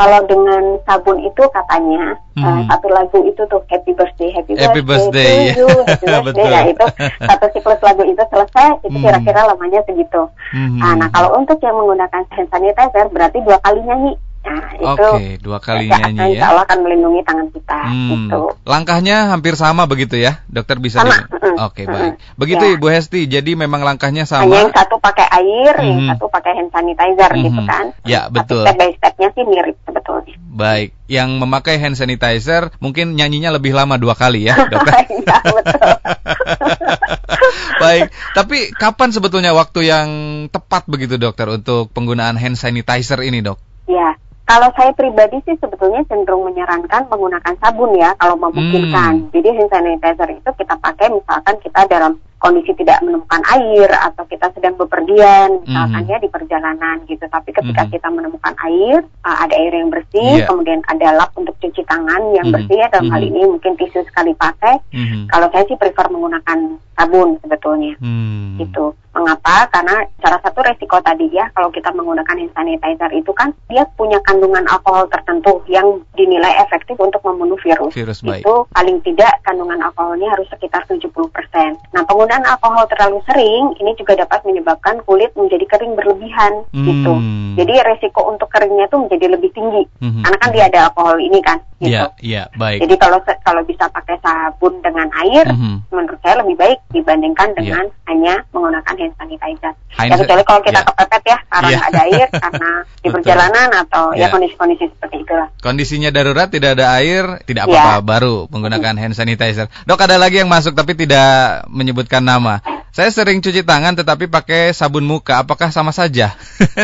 kalau 0.00 0.24
dengan 0.24 0.80
sabun 0.88 1.20
itu 1.20 1.42
katanya 1.52 2.16
hmm. 2.32 2.40
uh, 2.40 2.60
satu 2.72 2.88
lagu 2.88 3.20
itu 3.28 3.42
tuh 3.52 3.60
Happy 3.68 3.92
Birthday, 3.92 4.32
Happy, 4.32 4.56
happy 4.56 4.80
Birthday, 4.80 5.52
to 5.52 5.60
you, 5.60 5.68
Happy 5.84 6.08
Birthday. 6.24 6.48
nah 6.48 6.64
itu 6.64 6.84
satu 7.20 7.46
siklus 7.52 7.80
lagu 7.84 8.00
itu 8.08 8.22
selesai, 8.32 8.80
itu 8.80 8.96
hmm. 8.96 9.04
kira-kira 9.04 9.44
lamanya 9.44 9.84
segitu. 9.84 10.24
Hmm. 10.56 10.80
Nah, 10.80 10.96
nah 10.96 11.08
kalau 11.12 11.36
untuk 11.36 11.60
yang 11.60 11.76
menggunakan 11.76 12.24
hand 12.32 12.48
sanitizer 12.48 13.12
berarti 13.12 13.44
dua 13.44 13.60
kali 13.60 13.84
nyanyi. 13.84 14.16
Nah, 14.40 14.72
itu 14.72 14.88
okay, 14.88 15.36
dua 15.36 15.60
kali 15.60 15.92
ya, 15.92 16.00
nyanyi 16.08 16.40
ya. 16.40 16.48
Allah 16.48 16.64
akan 16.64 16.78
melindungi 16.80 17.20
tangan 17.28 17.46
kita. 17.52 17.80
Hmm. 17.84 18.08
Gitu. 18.08 18.40
Langkahnya 18.64 19.16
hampir 19.28 19.52
sama 19.54 19.84
begitu 19.84 20.16
ya, 20.16 20.40
dokter 20.48 20.80
bisa. 20.80 21.04
Sama. 21.04 21.28
Mm. 21.28 21.60
Oke 21.60 21.84
okay, 21.84 21.84
baik. 21.84 22.12
Begitu 22.40 22.64
ya. 22.64 22.72
Ibu 22.80 22.86
Hesti. 22.88 23.20
Jadi 23.28 23.52
memang 23.52 23.84
langkahnya 23.84 24.24
sama. 24.24 24.48
Hanya 24.48 24.64
yang 24.64 24.72
satu 24.72 24.96
pakai 24.96 25.26
air, 25.28 25.74
hmm. 25.76 25.88
yang 25.92 26.00
satu 26.16 26.26
pakai 26.32 26.52
hand 26.56 26.72
sanitizer 26.72 27.30
hmm. 27.36 27.44
gitu 27.44 27.62
kan. 27.68 27.84
Ya 28.08 28.32
betul. 28.32 28.64
Tapi 28.64 28.72
step 28.72 28.80
by 28.80 28.90
stepnya 28.96 29.28
sih 29.36 29.44
mirip 29.44 29.76
sebetulnya. 29.84 30.34
Baik. 30.56 30.88
Yang 31.10 31.30
memakai 31.36 31.76
hand 31.76 31.96
sanitizer 32.00 32.72
mungkin 32.80 33.20
nyanyinya 33.20 33.52
lebih 33.60 33.76
lama 33.76 34.00
dua 34.00 34.16
kali 34.16 34.48
ya, 34.48 34.56
dokter. 34.72 35.04
Iya 35.04 35.36
betul. 35.52 35.92
baik. 37.84 38.08
Tapi 38.32 38.58
kapan 38.76 39.10
sebetulnya 39.12 39.52
waktu 39.52 39.80
yang 39.88 40.08
tepat 40.48 40.88
begitu 40.88 41.20
dokter 41.20 41.48
untuk 41.48 41.92
penggunaan 41.92 42.40
hand 42.40 42.56
sanitizer 42.56 43.20
ini 43.20 43.44
dok? 43.44 43.60
Ya, 43.90 44.14
kalau 44.50 44.66
saya 44.74 44.90
pribadi 44.98 45.38
sih 45.46 45.54
sebetulnya 45.62 46.02
cenderung 46.10 46.42
menyarankan 46.42 47.06
menggunakan 47.06 47.54
sabun 47.62 47.94
ya 47.94 48.10
kalau 48.18 48.34
memungkinkan. 48.34 49.12
Hmm. 49.22 49.30
Jadi 49.30 49.46
hand 49.54 49.70
sanitizer 49.70 50.26
itu 50.26 50.50
kita 50.58 50.74
pakai 50.82 51.06
misalkan 51.06 51.54
kita 51.62 51.86
dalam 51.86 52.18
kondisi 52.40 52.72
tidak 52.72 53.04
menemukan 53.04 53.44
air 53.52 53.88
atau 53.92 54.24
kita 54.24 54.48
sedang 54.56 54.74
bepergian 54.80 55.60
misalkan 55.68 55.92
mm 55.92 56.08
-hmm. 56.08 56.12
ya 56.16 56.24
di 56.24 56.28
perjalanan 56.32 56.96
gitu. 57.04 57.24
Tapi 57.28 57.52
ketika 57.52 57.84
mm 57.84 57.86
-hmm. 57.86 57.94
kita 58.00 58.08
menemukan 58.08 58.54
air, 58.64 58.98
uh, 59.28 59.36
ada 59.44 59.54
air 59.54 59.72
yang 59.76 59.92
bersih, 59.92 60.40
yeah. 60.40 60.48
kemudian 60.48 60.80
ada 60.88 61.20
lap 61.20 61.30
untuk 61.36 61.52
cuci 61.60 61.84
tangan 61.84 62.32
yang 62.32 62.48
mm 62.48 62.56
-hmm. 62.56 62.56
bersih 62.56 62.76
ya 62.80 62.88
dalam 62.88 63.06
mm 63.06 63.12
-hmm. 63.12 63.20
hal 63.20 63.22
ini 63.28 63.40
mungkin 63.44 63.72
tisu 63.76 64.00
sekali 64.08 64.32
pakai. 64.34 64.74
Mm 64.96 65.04
-hmm. 65.06 65.22
Kalau 65.28 65.46
saya 65.52 65.64
sih 65.68 65.76
prefer 65.76 66.06
menggunakan 66.08 66.58
sabun 66.96 67.28
sebetulnya. 67.44 67.92
Mm 68.00 68.08
-hmm. 68.08 68.58
Gitu. 68.64 68.84
Mengapa? 69.10 69.66
Karena 69.74 70.06
salah 70.22 70.40
satu 70.40 70.62
resiko 70.62 70.96
tadi 71.02 71.26
ya 71.34 71.44
kalau 71.52 71.68
kita 71.74 71.90
menggunakan 71.92 72.36
hand 72.40 72.54
sanitizer 72.54 73.10
itu 73.10 73.34
kan 73.34 73.50
dia 73.66 73.82
punya 73.98 74.22
kandungan 74.22 74.62
alkohol 74.70 75.10
tertentu 75.10 75.60
yang 75.66 75.98
dinilai 76.14 76.62
efektif 76.62 76.94
untuk 76.94 77.18
membunuh 77.26 77.58
virus. 77.58 77.90
virus 77.90 78.22
baik. 78.22 78.46
Itu 78.46 78.70
paling 78.70 79.02
tidak 79.02 79.34
kandungan 79.42 79.82
alkoholnya 79.82 80.30
harus 80.30 80.46
sekitar 80.54 80.86
70%. 80.86 81.10
Nah, 81.90 82.06
penggunaan 82.30 82.54
alkohol 82.54 82.86
terlalu 82.86 83.18
sering 83.26 83.74
ini 83.82 83.90
juga 83.98 84.14
dapat 84.14 84.46
menyebabkan 84.46 85.02
kulit 85.02 85.34
menjadi 85.34 85.66
kering 85.66 85.98
berlebihan 85.98 86.62
hmm. 86.70 86.86
gitu. 86.86 87.14
Jadi 87.58 87.74
resiko 87.82 88.30
untuk 88.30 88.46
keringnya 88.46 88.86
itu 88.86 89.02
menjadi 89.02 89.26
lebih 89.34 89.50
tinggi. 89.50 89.82
Hmm. 89.98 90.22
Karena 90.22 90.38
kan 90.38 90.50
dia 90.54 90.64
ada 90.70 90.78
alkohol 90.86 91.18
ini 91.18 91.42
kan 91.42 91.58
gitu. 91.80 91.90
Iya, 91.90 92.12
yeah, 92.22 92.46
yeah, 92.46 92.46
baik. 92.54 92.84
Jadi 92.84 92.94
kalau 93.00 93.18
kalau 93.40 93.62
bisa 93.64 93.88
pakai 93.88 94.20
sabun 94.20 94.78
dengan 94.84 95.08
air, 95.24 95.48
hmm. 95.48 95.88
menurut 95.88 96.20
saya 96.20 96.44
lebih 96.44 96.60
baik 96.60 96.78
dibandingkan 96.92 97.50
iya. 97.50 97.56
dengan 97.56 97.84
yeah. 97.88 98.06
hanya 98.12 98.34
menggunakan 98.52 98.94
hand 98.94 99.14
sanitizer. 99.16 99.72
Hand 99.96 100.10
ya 100.12 100.16
kecuali 100.20 100.42
kalau 100.44 100.60
kita 100.60 100.80
yeah. 100.84 100.88
kepepet 100.92 101.22
ya 101.24 101.38
karena 101.48 101.70
yeah. 101.72 101.88
ada 101.88 102.00
air 102.04 102.28
karena 102.30 102.70
di 103.02 103.08
perjalanan 103.08 103.68
atau 103.88 104.04
yeah. 104.12 104.20
ya 104.20 104.26
iya. 104.28 104.32
kondisi-kondisi 104.36 104.84
seperti 104.92 105.16
itulah. 105.24 105.48
Kondisinya 105.64 106.10
darurat 106.12 106.48
tidak 106.52 106.76
ada 106.76 106.86
air, 107.00 107.24
tidak 107.48 107.66
apa-apa 107.66 107.92
yeah. 107.96 108.04
baru 108.04 108.34
menggunakan 108.52 108.94
hand 109.00 109.16
sanitizer. 109.16 109.66
Dok 109.88 110.04
ada 110.04 110.20
lagi 110.20 110.44
yang 110.44 110.52
masuk 110.52 110.76
tapi 110.76 110.92
tidak 110.92 111.64
menyebutkan 111.72 112.19
nama. 112.24 112.60
Saya 112.90 113.06
sering 113.14 113.38
cuci 113.38 113.62
tangan 113.62 113.94
tetapi 113.94 114.26
pakai 114.26 114.74
sabun 114.74 115.06
muka. 115.06 115.38
Apakah 115.46 115.70
sama 115.70 115.94
saja? 115.94 116.34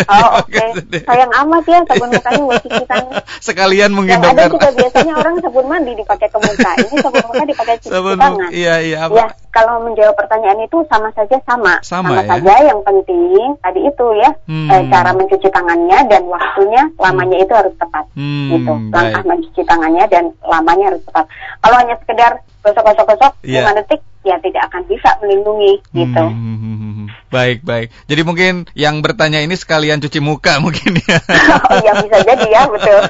Oh, 0.07 0.39
oke. 0.47 0.55
Okay. 0.55 1.03
Sayang 1.03 1.35
amat 1.45 1.67
ya 1.67 1.83
sabun 1.83 2.15
mukanya 2.15 2.43
buat 2.47 2.63
cuci 2.63 2.85
tangan. 2.87 3.21
Sekalian 3.43 3.91
mungkin 3.91 4.23
Yang 4.23 4.39
ada 4.39 4.45
juga 4.47 4.71
biasanya 4.71 5.13
orang 5.19 5.35
sabun 5.43 5.67
mandi 5.67 5.99
dipakai 5.99 6.31
ke 6.31 6.39
muka. 6.39 6.71
Ini 6.79 6.97
sabun 7.03 7.25
muka 7.27 7.43
dipakai 7.43 7.75
cuci 7.83 7.91
sabun 7.91 8.17
tangan. 8.23 8.49
Iya, 8.55 8.75
iya. 8.87 8.99
Apa? 9.11 9.19
Ya, 9.19 9.27
kalau 9.51 9.83
menjawab 9.83 10.15
pertanyaan 10.15 10.63
itu 10.63 10.79
sama 10.87 11.11
saja 11.11 11.37
sama. 11.43 11.75
Sama, 11.83 12.15
sama 12.15 12.23
ya? 12.23 12.27
saja 12.39 12.55
yang 12.71 12.81
penting 12.87 13.59
tadi 13.59 13.81
itu 13.83 14.07
ya 14.23 14.31
hmm. 14.47 14.69
eh, 14.71 14.83
cara 14.87 15.11
mencuci 15.11 15.49
tangannya 15.51 15.99
dan 16.07 16.23
waktunya 16.31 16.83
lamanya 17.03 17.37
hmm. 17.43 17.45
itu 17.51 17.53
harus 17.57 17.75
tepat. 17.83 18.05
Hmm, 18.15 18.49
gitu. 18.55 18.73
Langkah 18.95 19.23
baik. 19.27 19.31
mencuci 19.35 19.63
tangannya 19.67 20.05
dan 20.07 20.25
lamanya 20.47 20.95
harus 20.95 21.03
tepat. 21.03 21.27
Kalau 21.59 21.77
hanya 21.83 21.95
sekedar 21.99 22.33
gosok-gosok-gosok 22.63 23.33
yeah. 23.47 23.67
5 23.67 23.79
detik 23.83 24.01
ya 24.27 24.37
tidak 24.43 24.67
akan 24.67 24.83
bisa 24.91 25.15
melindungi 25.23 25.79
gitu. 25.95 26.25
Hmm, 26.27 26.59
hmm, 26.59 26.59
hmm, 26.59 26.93
hmm, 26.99 27.09
baik 27.31 27.63
baik. 27.63 27.95
Jadi 28.11 28.23
mungkin 28.27 28.53
yang 28.75 28.99
bertanya 28.99 29.39
ini 29.39 29.55
sekalian 29.55 30.03
cuci 30.03 30.19
muka 30.19 30.59
mungkin 30.65 30.99
ya. 30.99 31.19
oh 31.71 31.79
ya 31.79 31.93
bisa 32.03 32.19
jadi 32.27 32.47
ya 32.51 32.63
betul. 32.67 33.01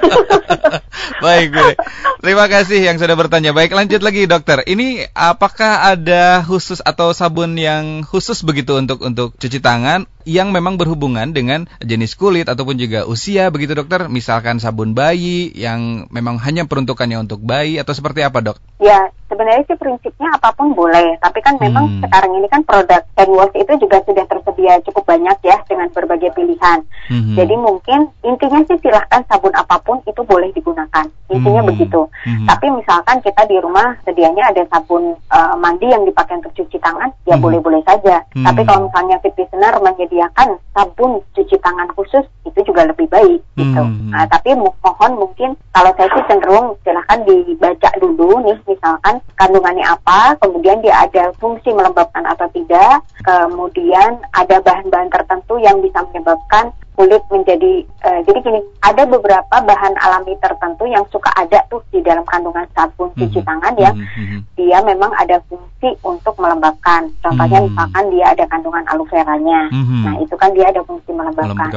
baik 1.25 1.49
baik. 1.57 1.77
Terima 2.21 2.47
kasih 2.53 2.85
yang 2.85 3.01
sudah 3.01 3.17
bertanya. 3.17 3.57
Baik 3.57 3.73
lanjut 3.73 4.05
lagi 4.05 4.29
dokter. 4.29 4.61
Ini 4.69 5.09
apakah 5.17 5.97
ada 5.97 6.45
khusus 6.45 6.85
atau 6.85 7.17
sabun 7.17 7.57
yang 7.57 8.05
khusus 8.05 8.45
begitu 8.45 8.77
untuk 8.77 9.01
untuk 9.01 9.33
cuci 9.41 9.65
tangan 9.65 10.05
yang 10.27 10.51
memang 10.51 10.75
berhubungan 10.75 11.31
dengan 11.31 11.71
jenis 11.79 12.19
kulit 12.19 12.51
ataupun 12.51 12.75
juga 12.77 13.07
usia 13.07 13.49
begitu 13.55 13.79
dokter? 13.79 14.11
Misalkan 14.11 14.59
sabun 14.59 14.93
bayi 14.93 15.55
yang 15.55 16.11
memang 16.11 16.43
hanya 16.43 16.67
peruntukannya 16.67 17.23
untuk 17.23 17.41
bayi 17.47 17.79
atau 17.79 17.95
seperti 17.95 18.27
apa 18.27 18.43
dok? 18.43 18.59
Ya 18.83 19.09
sebenarnya 19.27 19.63
sih 19.67 19.79
prinsipnya 19.79 20.35
apa 20.35 20.55
pun 20.55 20.75
boleh, 20.75 21.19
tapi 21.19 21.43
kan 21.43 21.59
memang 21.59 21.87
hmm. 21.87 22.03
sekarang 22.07 22.33
ini 22.39 22.47
kan 22.51 22.63
produk 22.63 23.03
hand 23.19 23.33
wash 23.35 23.55
itu 23.55 23.73
juga 23.79 24.03
sudah 24.07 24.25
tersedia 24.27 24.75
cukup 24.87 25.05
banyak 25.07 25.39
ya 25.47 25.57
dengan 25.67 25.89
berbagai 25.91 26.31
pilihan. 26.35 26.83
Hmm. 27.11 27.35
Jadi 27.35 27.55
mungkin 27.59 28.11
intinya 28.23 28.61
sih 28.67 28.79
silahkan 28.83 29.23
sabun 29.27 29.55
apa 29.55 29.79
pun 29.83 30.03
itu 30.07 30.23
boleh 30.27 30.51
digunakan. 30.55 31.07
Intinya 31.27 31.63
hmm. 31.63 31.71
begitu. 31.75 32.07
Hmm. 32.23 32.47
Tapi 32.47 32.67
misalkan 32.71 33.19
kita 33.23 33.43
di 33.51 33.57
rumah 33.59 33.99
sedianya 34.07 34.55
ada 34.55 34.63
sabun 34.71 35.19
uh, 35.31 35.55
mandi 35.59 35.91
yang 35.91 36.07
dipakai 36.07 36.39
untuk 36.39 36.55
cuci 36.55 36.79
tangan, 36.79 37.11
ya 37.27 37.35
hmm. 37.35 37.43
boleh-boleh 37.43 37.83
saja. 37.83 38.23
Hmm. 38.31 38.47
Tapi 38.47 38.63
kalau 38.63 38.87
misalnya 38.87 39.19
fit 39.23 39.35
listener 39.35 39.75
menjadi 39.83 40.16
menyediakan 40.17 40.57
sabun 40.73 41.21
cuci 41.37 41.57
tangan 41.61 41.89
khusus 41.93 42.25
itu 42.49 42.61
juga 42.65 42.89
lebih 42.89 43.05
baik 43.13 43.41
gitu. 43.61 43.83
Hmm. 43.85 44.09
Nah, 44.09 44.25
tapi 44.33 44.57
mohon 44.57 45.13
mungkin 45.21 45.53
kalau 45.77 45.93
saya 45.93 46.09
sih 46.17 46.25
cenderung 46.25 46.73
silahkan 46.81 47.21
dibaca 47.29 47.91
dulu 48.01 48.41
nih 48.49 48.57
misalkan 48.65 49.21
kandungannya 49.37 49.85
apa, 49.85 50.41
kemudian 50.41 50.81
dia 50.81 50.97
ada 51.05 51.37
fungsi 51.37 51.69
melembabkan 51.77 52.25
atau 52.25 52.49
tidak, 52.57 53.05
kemudian 53.21 54.17
ada 54.33 54.57
bahan-bahan 54.65 55.13
tertentu 55.13 55.61
yang 55.61 55.77
bisa 55.85 56.01
menyebabkan 56.09 56.73
kulit 56.97 57.23
menjadi 57.29 57.85
uh, 58.09 58.21
jadi 58.25 58.39
gini 58.41 58.61
ada 58.81 59.05
beberapa 59.05 59.57
bahan 59.61 59.95
alami 60.01 60.33
tertentu 60.41 60.89
yang 60.89 61.05
suka 61.13 61.29
ada 61.37 61.61
tuh 61.69 61.85
di 61.93 62.01
dalam 62.01 62.25
kandungan 62.25 62.65
sabun 62.73 63.13
cuci 63.13 63.45
tangan 63.45 63.77
ya 63.77 63.93
mm-hmm. 63.93 64.41
dia 64.57 64.81
memang 64.81 65.13
ada 65.21 65.37
fungsi 65.47 65.93
untuk 66.01 66.33
melembabkan 66.41 67.13
contohnya 67.21 67.61
mm-hmm. 67.61 67.77
misalkan 67.77 68.05
dia 68.09 68.27
ada 68.33 68.45
kandungan 68.49 68.85
aloe 68.89 69.09
veranya 69.13 69.61
mm-hmm. 69.69 70.03
nah 70.09 70.15
itu 70.25 70.35
kan 70.41 70.51
dia 70.57 70.67
ada 70.73 70.81
fungsi 70.89 71.13
melembabkan, 71.13 71.69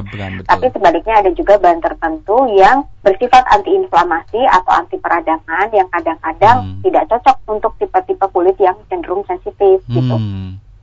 tapi 0.47 0.65
sebaliknya 0.71 1.15
ada 1.19 1.31
juga 1.35 1.59
bahan 1.59 1.83
tertentu 1.83 2.37
yang 2.55 2.87
bersifat 3.03 3.43
antiinflamasi 3.51 4.39
atau 4.47 4.71
anti 4.71 4.95
peradangan 4.99 5.67
yang 5.71 5.87
kadang-kadang 5.91 6.57
mm. 6.63 6.81
tidak 6.83 7.07
cocok 7.07 7.37
untuk 7.47 7.71
tipe-tipe 7.79 8.25
kulit 8.31 8.55
yang 8.59 8.75
cenderung 8.91 9.23
sensitif 9.23 9.79
mm. 9.87 9.93
gitu 9.95 10.15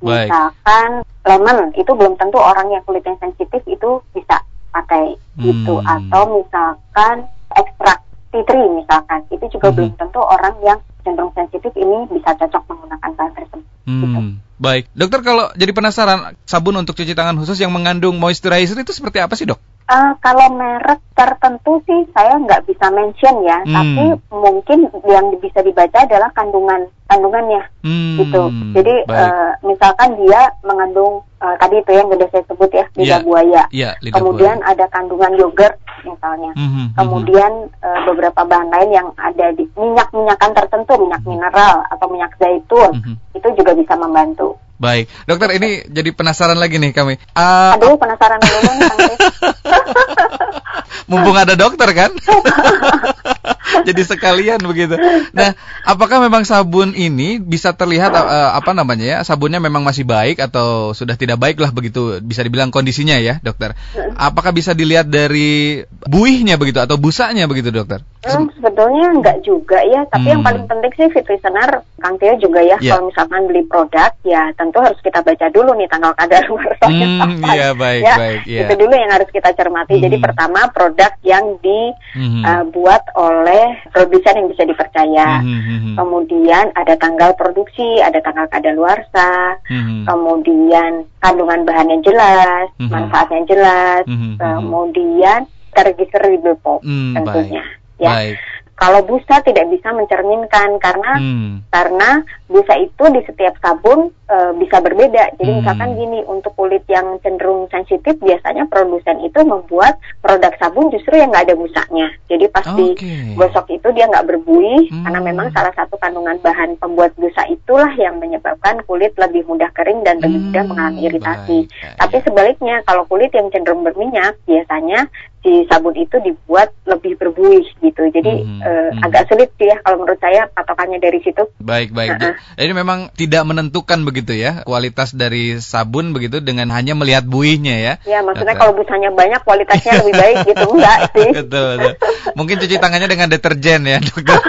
Baik. 0.00 0.28
Misalkan 0.28 0.90
lemon 1.26 1.58
itu 1.74 1.90
belum 1.90 2.14
tentu 2.20 2.38
orang 2.38 2.68
yang 2.70 2.82
kulitnya 2.84 3.16
sensitif 3.18 3.62
itu 3.66 3.90
bisa 4.12 4.36
pakai 4.70 5.16
hmm. 5.40 5.44
itu 5.44 5.74
atau 5.80 6.22
misalkan 6.36 7.16
ekstrak 7.56 7.98
tea 8.30 8.44
tree 8.44 8.68
misalkan 8.76 9.20
itu 9.32 9.44
juga 9.48 9.72
hmm. 9.72 9.76
belum 9.76 9.92
tentu 9.96 10.20
orang 10.20 10.54
yang 10.60 10.78
cenderung 11.00 11.32
sensitif 11.32 11.72
ini 11.74 12.04
bisa 12.12 12.36
cocok 12.36 12.62
menggunakan 12.68 13.10
bahan 13.16 13.32
tersebut. 13.32 13.62
Hmm. 13.86 14.02
Gitu. 14.02 14.20
Baik, 14.56 14.84
dokter 14.96 15.20
kalau 15.20 15.52
jadi 15.52 15.72
penasaran 15.76 16.32
sabun 16.48 16.80
untuk 16.80 16.96
cuci 16.96 17.12
tangan 17.12 17.36
khusus 17.36 17.60
yang 17.60 17.72
mengandung 17.72 18.16
moisturizer 18.16 18.80
itu 18.80 18.92
seperti 18.92 19.20
apa 19.20 19.36
sih 19.36 19.44
dok? 19.44 19.60
Uh, 19.86 20.18
kalau 20.18 20.50
merek 20.50 20.98
tertentu 21.14 21.78
sih 21.86 22.10
saya 22.10 22.34
nggak 22.42 22.66
bisa 22.66 22.90
mention 22.90 23.38
ya, 23.46 23.62
hmm. 23.62 23.70
tapi 23.70 24.04
mungkin 24.34 24.78
yang 25.06 25.30
bisa 25.38 25.62
dibaca 25.62 26.02
adalah 26.02 26.26
kandungan 26.34 26.90
kandungannya 27.06 27.62
hmm. 27.86 28.18
gitu. 28.18 28.42
Jadi 28.74 28.94
uh, 29.06 29.54
misalkan 29.62 30.18
dia 30.18 30.50
mengandung 30.66 31.22
uh, 31.38 31.54
tadi 31.62 31.78
itu 31.78 31.90
yang 31.94 32.10
sudah 32.10 32.28
saya 32.34 32.44
sebut 32.50 32.70
ya 32.74 32.84
lidah 32.98 33.06
yeah. 33.06 33.22
buaya, 33.22 33.62
yeah, 33.70 33.92
lidah 34.02 34.18
kemudian 34.18 34.58
buaya. 34.58 34.70
ada 34.74 34.84
kandungan 34.90 35.32
yogurt 35.38 35.74
misalnya, 36.02 36.52
mm 36.54 36.68
-hmm. 36.70 36.86
kemudian 36.94 37.52
uh, 37.82 38.00
beberapa 38.06 38.42
bahan 38.46 38.70
lain 38.70 38.90
yang 38.90 39.08
ada 39.18 39.54
di 39.54 39.66
minyak-minyakan 39.74 40.50
tertentu, 40.54 40.98
minyak 40.98 41.22
mm 41.22 41.30
-hmm. 41.30 41.38
mineral 41.38 41.76
atau 41.90 42.06
minyak 42.10 42.32
zaitun, 42.38 42.90
mm 42.94 43.02
-hmm. 43.02 43.16
itu 43.38 43.48
juga 43.58 43.72
bisa 43.74 43.94
membantu. 43.98 44.58
Baik, 44.76 45.08
dokter 45.24 45.56
ini 45.56 45.88
jadi 45.88 46.12
penasaran 46.12 46.60
lagi 46.60 46.76
nih 46.76 46.92
kami. 46.92 47.16
Uh, 47.32 47.80
Aduh, 47.80 47.96
penasaran 47.96 48.36
dulu 48.36 48.60
nih, 48.76 49.16
Mumpung 51.10 51.38
ada 51.38 51.54
dokter 51.54 51.88
kan? 51.94 52.10
jadi 53.88 54.02
sekalian 54.02 54.58
begitu. 54.66 54.98
Nah, 55.30 55.54
apakah 55.86 56.18
memang 56.18 56.42
sabun 56.42 56.92
ini 56.98 57.38
bisa 57.38 57.74
terlihat 57.78 58.10
uh, 58.10 58.58
apa 58.58 58.74
namanya 58.74 59.06
ya? 59.06 59.18
Sabunnya 59.22 59.62
memang 59.62 59.86
masih 59.86 60.02
baik 60.02 60.42
atau 60.42 60.90
sudah 60.92 61.14
tidak 61.14 61.38
baik 61.38 61.62
lah 61.62 61.70
begitu 61.70 62.18
bisa 62.22 62.42
dibilang 62.42 62.74
kondisinya 62.74 63.14
ya, 63.22 63.38
dokter. 63.38 63.78
Apakah 64.18 64.50
bisa 64.50 64.74
dilihat 64.74 65.06
dari 65.06 65.86
buihnya 66.04 66.58
begitu 66.58 66.82
atau 66.82 66.98
busanya 66.98 67.46
begitu, 67.46 67.70
dokter? 67.70 68.02
Hmm, 68.26 68.50
sebetulnya 68.58 69.14
enggak 69.14 69.38
juga 69.46 69.78
ya, 69.86 70.02
tapi 70.10 70.26
hmm. 70.26 70.32
yang 70.34 70.42
paling 70.42 70.64
penting 70.66 70.92
sih 70.98 71.08
fit 71.14 71.26
listener 71.30 71.86
Kang 72.02 72.18
Tio 72.18 72.34
juga 72.42 72.58
ya, 72.58 72.74
yeah. 72.82 72.98
kalau 72.98 73.14
misalkan 73.14 73.46
beli 73.46 73.62
produk 73.70 74.10
ya 74.26 74.50
tentu 74.66 74.82
harus 74.82 74.98
kita 74.98 75.22
baca 75.22 75.46
dulu 75.54 75.70
nih 75.78 75.86
tanggal 75.86 76.10
kadaluarsanya 76.18 77.06
hmm, 77.14 77.22
apa. 77.22 77.46
Iya, 77.54 77.68
baik, 77.78 78.02
ya. 78.02 78.16
baik. 78.18 78.40
Yeah. 78.50 78.62
Itu 78.66 78.74
dulu 78.82 78.94
yang 78.98 79.12
harus 79.14 79.30
kita 79.30 79.50
cermati. 79.54 79.94
Hmm. 79.94 80.04
Jadi 80.10 80.16
pertama 80.18 80.60
produk 80.74 81.12
yang 81.22 81.44
dibuat 81.62 83.02
hmm. 83.06 83.14
uh, 83.14 83.22
oleh 83.22 83.66
produsen 83.94 84.34
yang 84.42 84.48
bisa 84.50 84.66
dipercaya. 84.66 85.28
Hmm, 85.38 85.60
hmm, 85.62 85.78
hmm. 85.78 85.94
Kemudian 85.94 86.64
ada 86.74 86.94
tanggal 86.98 87.30
produksi, 87.38 88.02
ada 88.02 88.18
tanggal 88.18 88.50
kadaluarsa. 88.50 89.62
Hmm. 89.70 90.02
Kemudian 90.02 91.06
kandungan 91.22 91.62
bahannya 91.62 92.02
jelas, 92.02 92.66
hmm. 92.82 92.90
manfaatnya 92.90 93.42
jelas. 93.46 94.02
Hmm. 94.10 94.34
Kemudian 94.34 95.46
terregister 95.70 96.24
di 96.26 96.38
BPOM 96.42 96.82
hmm, 96.82 97.14
tentunya. 97.14 97.62
Baik. 97.62 98.02
Ya. 98.02 98.12
Baik. 98.12 98.38
Kalau 98.76 99.00
busa 99.08 99.40
tidak 99.40 99.72
bisa 99.72 99.88
mencerminkan 99.88 100.76
karena 100.76 101.12
hmm. 101.16 101.64
karena 101.72 102.20
busa 102.44 102.76
itu 102.76 103.04
di 103.08 103.24
setiap 103.24 103.56
sabun 103.64 104.12
e, 104.28 104.36
bisa 104.60 104.84
berbeda. 104.84 105.32
Jadi 105.40 105.48
hmm. 105.48 105.58
misalkan 105.64 105.96
gini 105.96 106.20
untuk 106.28 106.52
kulit 106.60 106.84
yang 106.92 107.16
cenderung 107.24 107.72
sensitif 107.72 108.20
biasanya 108.20 108.68
produsen 108.68 109.24
itu 109.24 109.40
membuat 109.48 109.96
produk 110.20 110.52
sabun 110.60 110.92
justru 110.92 111.16
yang 111.16 111.32
nggak 111.32 111.48
ada 111.48 111.56
busanya. 111.56 112.12
Jadi 112.28 112.52
pasti 112.52 112.86
okay. 112.92 113.32
gosok 113.32 113.66
itu 113.72 113.88
dia 113.96 114.12
nggak 114.12 114.28
berbuih 114.28 114.92
hmm. 114.92 115.04
karena 115.08 115.20
memang 115.24 115.48
salah 115.56 115.72
satu 115.72 115.96
kandungan 115.96 116.36
bahan 116.44 116.76
pembuat 116.76 117.16
busa 117.16 117.48
itulah 117.48 117.90
yang 117.96 118.20
menyebabkan 118.20 118.84
kulit 118.84 119.16
lebih 119.16 119.48
mudah 119.48 119.72
kering 119.72 120.04
dan 120.04 120.20
lebih 120.20 120.36
hmm. 120.36 120.46
mudah 120.52 120.64
mengalami 120.68 121.00
iritasi. 121.08 121.58
Baik. 121.64 121.96
Tapi 121.96 122.16
sebaliknya 122.28 122.76
kalau 122.84 123.08
kulit 123.08 123.32
yang 123.32 123.48
cenderung 123.48 123.80
berminyak 123.88 124.36
biasanya 124.44 125.08
si 125.46 125.62
sabun 125.70 125.94
itu 125.94 126.18
dibuat 126.18 126.74
lebih 126.90 127.14
berbuih 127.22 127.62
gitu. 127.78 128.02
Jadi 128.10 128.42
hmm, 128.42 128.58
uh, 128.58 128.90
hmm. 128.90 129.06
agak 129.06 129.30
sulit 129.30 129.54
sih 129.54 129.70
ya 129.70 129.78
kalau 129.86 130.02
menurut 130.02 130.18
saya 130.18 130.50
patokannya 130.50 130.98
dari 130.98 131.22
situ. 131.22 131.46
Baik 131.62 131.94
baik. 131.94 132.18
Uh 132.18 132.34
-uh. 132.34 132.34
Jadi 132.58 132.72
memang 132.74 133.14
tidak 133.14 133.46
menentukan 133.46 134.02
begitu 134.02 134.34
ya 134.34 134.66
kualitas 134.66 135.14
dari 135.14 135.62
sabun 135.62 136.10
begitu 136.10 136.42
dengan 136.42 136.74
hanya 136.74 136.98
melihat 136.98 137.22
buihnya 137.22 137.78
ya. 137.78 137.94
Ya 138.02 138.26
maksudnya 138.26 138.58
kalau 138.58 138.74
busanya 138.74 139.14
banyak 139.14 139.38
kualitasnya 139.46 140.02
lebih 140.02 140.14
baik 140.18 140.36
gitu 140.50 140.66
enggak 140.74 140.98
sih. 141.14 141.30
betul, 141.30 141.70
betul. 141.78 141.94
Mungkin 142.34 142.56
cuci 142.66 142.76
tangannya 142.82 143.06
dengan 143.06 143.30
deterjen 143.30 143.86
ya 143.86 144.02
dokter. 144.02 144.42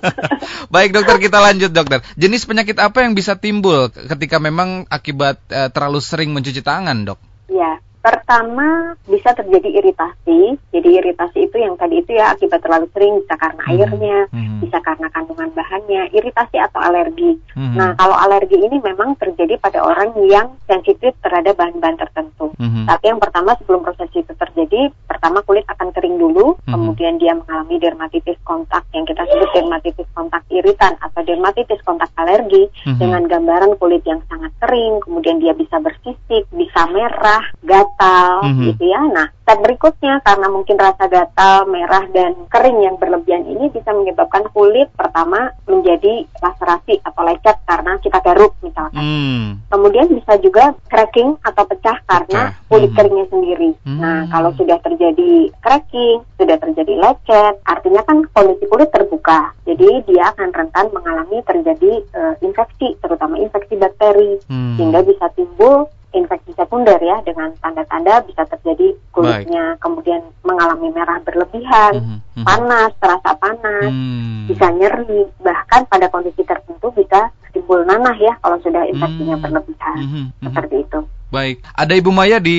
baik 0.74 0.96
dokter 0.96 1.20
kita 1.20 1.36
lanjut 1.36 1.68
dokter. 1.68 2.00
Jenis 2.16 2.48
penyakit 2.48 2.80
apa 2.80 3.04
yang 3.04 3.12
bisa 3.12 3.36
timbul 3.36 3.92
ketika 3.92 4.40
memang 4.40 4.88
akibat 4.88 5.36
uh, 5.52 5.68
terlalu 5.68 6.00
sering 6.00 6.32
mencuci 6.32 6.64
tangan 6.64 7.04
dok? 7.04 7.20
Ya 7.52 7.76
Pertama 8.00 8.96
bisa 9.04 9.36
terjadi 9.36 9.84
iritasi. 9.84 10.56
Jadi 10.72 10.88
iritasi 10.88 11.38
itu 11.52 11.56
yang 11.60 11.76
tadi 11.76 12.00
itu 12.00 12.16
ya 12.16 12.32
akibat 12.32 12.64
terlalu 12.64 12.88
sering 12.96 13.20
bisa 13.20 13.36
karena 13.36 13.60
hmm. 13.60 13.72
airnya, 13.76 14.18
hmm. 14.32 14.58
bisa 14.64 14.78
karena 14.80 15.06
kandungan 15.12 15.50
bahannya, 15.52 16.02
iritasi 16.16 16.56
atau 16.56 16.80
alergi. 16.80 17.36
Hmm. 17.52 17.76
Nah 17.76 17.92
kalau 18.00 18.16
alergi 18.16 18.56
ini 18.56 18.80
memang 18.80 19.20
terjadi 19.20 19.60
pada 19.60 19.84
orang 19.84 20.16
yang 20.24 20.56
sensitif 20.64 21.12
terhadap 21.20 21.60
bahan-bahan 21.60 22.00
tertentu. 22.00 22.48
Hmm. 22.56 22.88
Tapi 22.88 23.04
yang 23.12 23.20
pertama 23.20 23.52
sebelum 23.60 23.84
proses 23.84 24.08
itu 24.16 24.32
terjadi, 24.32 24.88
pertama 25.04 25.44
kulit 25.44 25.68
akan 25.68 25.92
kering 25.92 26.16
dulu, 26.16 26.56
hmm. 26.64 26.72
kemudian 26.72 27.20
dia 27.20 27.36
mengalami 27.36 27.76
dermatitis 27.76 28.40
kontak 28.48 28.88
yang 28.96 29.04
kita 29.04 29.28
sebut 29.28 29.50
dermatitis 29.52 30.08
kontak 30.16 30.40
iritan 30.48 30.96
atau 31.04 31.20
dermatitis 31.20 31.84
kontak 31.84 32.08
alergi 32.16 32.72
hmm. 32.88 32.96
dengan 32.96 33.28
gambaran 33.28 33.76
kulit 33.76 34.00
yang 34.08 34.24
sangat 34.32 34.56
kering, 34.64 35.04
kemudian 35.04 35.36
dia 35.36 35.52
bisa 35.52 35.76
bersisik, 35.84 36.48
bisa 36.48 36.80
merah, 36.88 37.44
gatal 37.60 37.89
gatal 37.90 38.46
mm-hmm. 38.46 38.66
gitu 38.70 38.84
ya. 38.86 39.02
Nah, 39.10 39.26
step 39.42 39.58
berikutnya 39.66 40.14
karena 40.22 40.46
mungkin 40.46 40.76
rasa 40.78 41.04
gatal, 41.10 41.66
merah 41.66 42.06
dan 42.14 42.38
kering 42.46 42.78
yang 42.86 42.96
berlebihan 42.96 43.44
ini 43.50 43.66
bisa 43.74 43.90
menyebabkan 43.90 44.46
kulit 44.54 44.86
pertama 44.94 45.50
menjadi 45.66 46.24
laserasi 46.38 47.02
atau 47.02 47.22
lecet 47.26 47.58
karena 47.66 47.98
kita 47.98 48.18
garuk 48.22 48.54
misalkan. 48.62 49.02
Mm. 49.02 49.44
Kemudian 49.68 50.06
bisa 50.14 50.38
juga 50.38 50.72
cracking 50.86 51.34
atau 51.42 51.64
pecah 51.66 51.98
karena 52.06 52.40
pecah. 52.54 52.68
kulit 52.70 52.94
mm-hmm. 52.94 52.96
keringnya 52.96 53.26
sendiri. 53.28 53.70
Mm. 53.84 53.98
Nah, 53.98 54.18
kalau 54.30 54.50
sudah 54.54 54.78
terjadi 54.80 55.50
cracking, 55.60 56.22
sudah 56.38 56.56
terjadi 56.56 56.94
lecet, 56.96 57.54
artinya 57.66 58.02
kan 58.06 58.24
kondisi 58.32 58.64
kulit 58.70 58.88
terbuka. 58.94 59.52
Jadi 59.66 60.08
dia 60.08 60.30
akan 60.32 60.48
rentan 60.54 60.86
mengalami 60.94 61.42
terjadi 61.44 62.00
uh, 62.14 62.34
infeksi, 62.40 62.96
terutama 63.02 63.36
infeksi 63.36 63.74
bakteri, 63.76 64.38
mm. 64.46 64.78
sehingga 64.78 65.00
bisa 65.04 65.26
timbul 65.34 65.90
infeksi 66.10 66.50
sekunder 66.58 66.98
ya 66.98 67.22
dengan 67.22 67.54
tanda-tanda 67.62 68.26
bisa 68.26 68.42
terjadi 68.50 68.98
kulitnya 69.14 69.74
Baik. 69.74 69.80
kemudian 69.82 70.20
mengalami 70.42 70.90
merah 70.90 71.22
berlebihan, 71.22 71.92
mm 72.02 72.18
-hmm. 72.18 72.44
panas, 72.44 72.90
terasa 72.98 73.30
panas, 73.38 73.90
mm. 73.90 74.50
bisa 74.50 74.66
nyeri, 74.74 75.30
bahkan 75.38 75.86
pada 75.86 76.10
kondisi 76.10 76.42
tertentu 76.42 76.90
bisa 76.94 77.30
timbul 77.54 77.86
nanah 77.86 78.14
ya 78.18 78.34
kalau 78.42 78.58
sudah 78.58 78.82
infeksinya 78.90 79.38
mm. 79.38 79.42
berlebihan. 79.42 79.96
Mm 79.98 80.08
-hmm. 80.10 80.24
Seperti 80.50 80.76
itu. 80.82 80.98
Baik, 81.30 81.62
ada 81.78 81.92
Ibu 81.94 82.10
Maya 82.10 82.42
di 82.42 82.58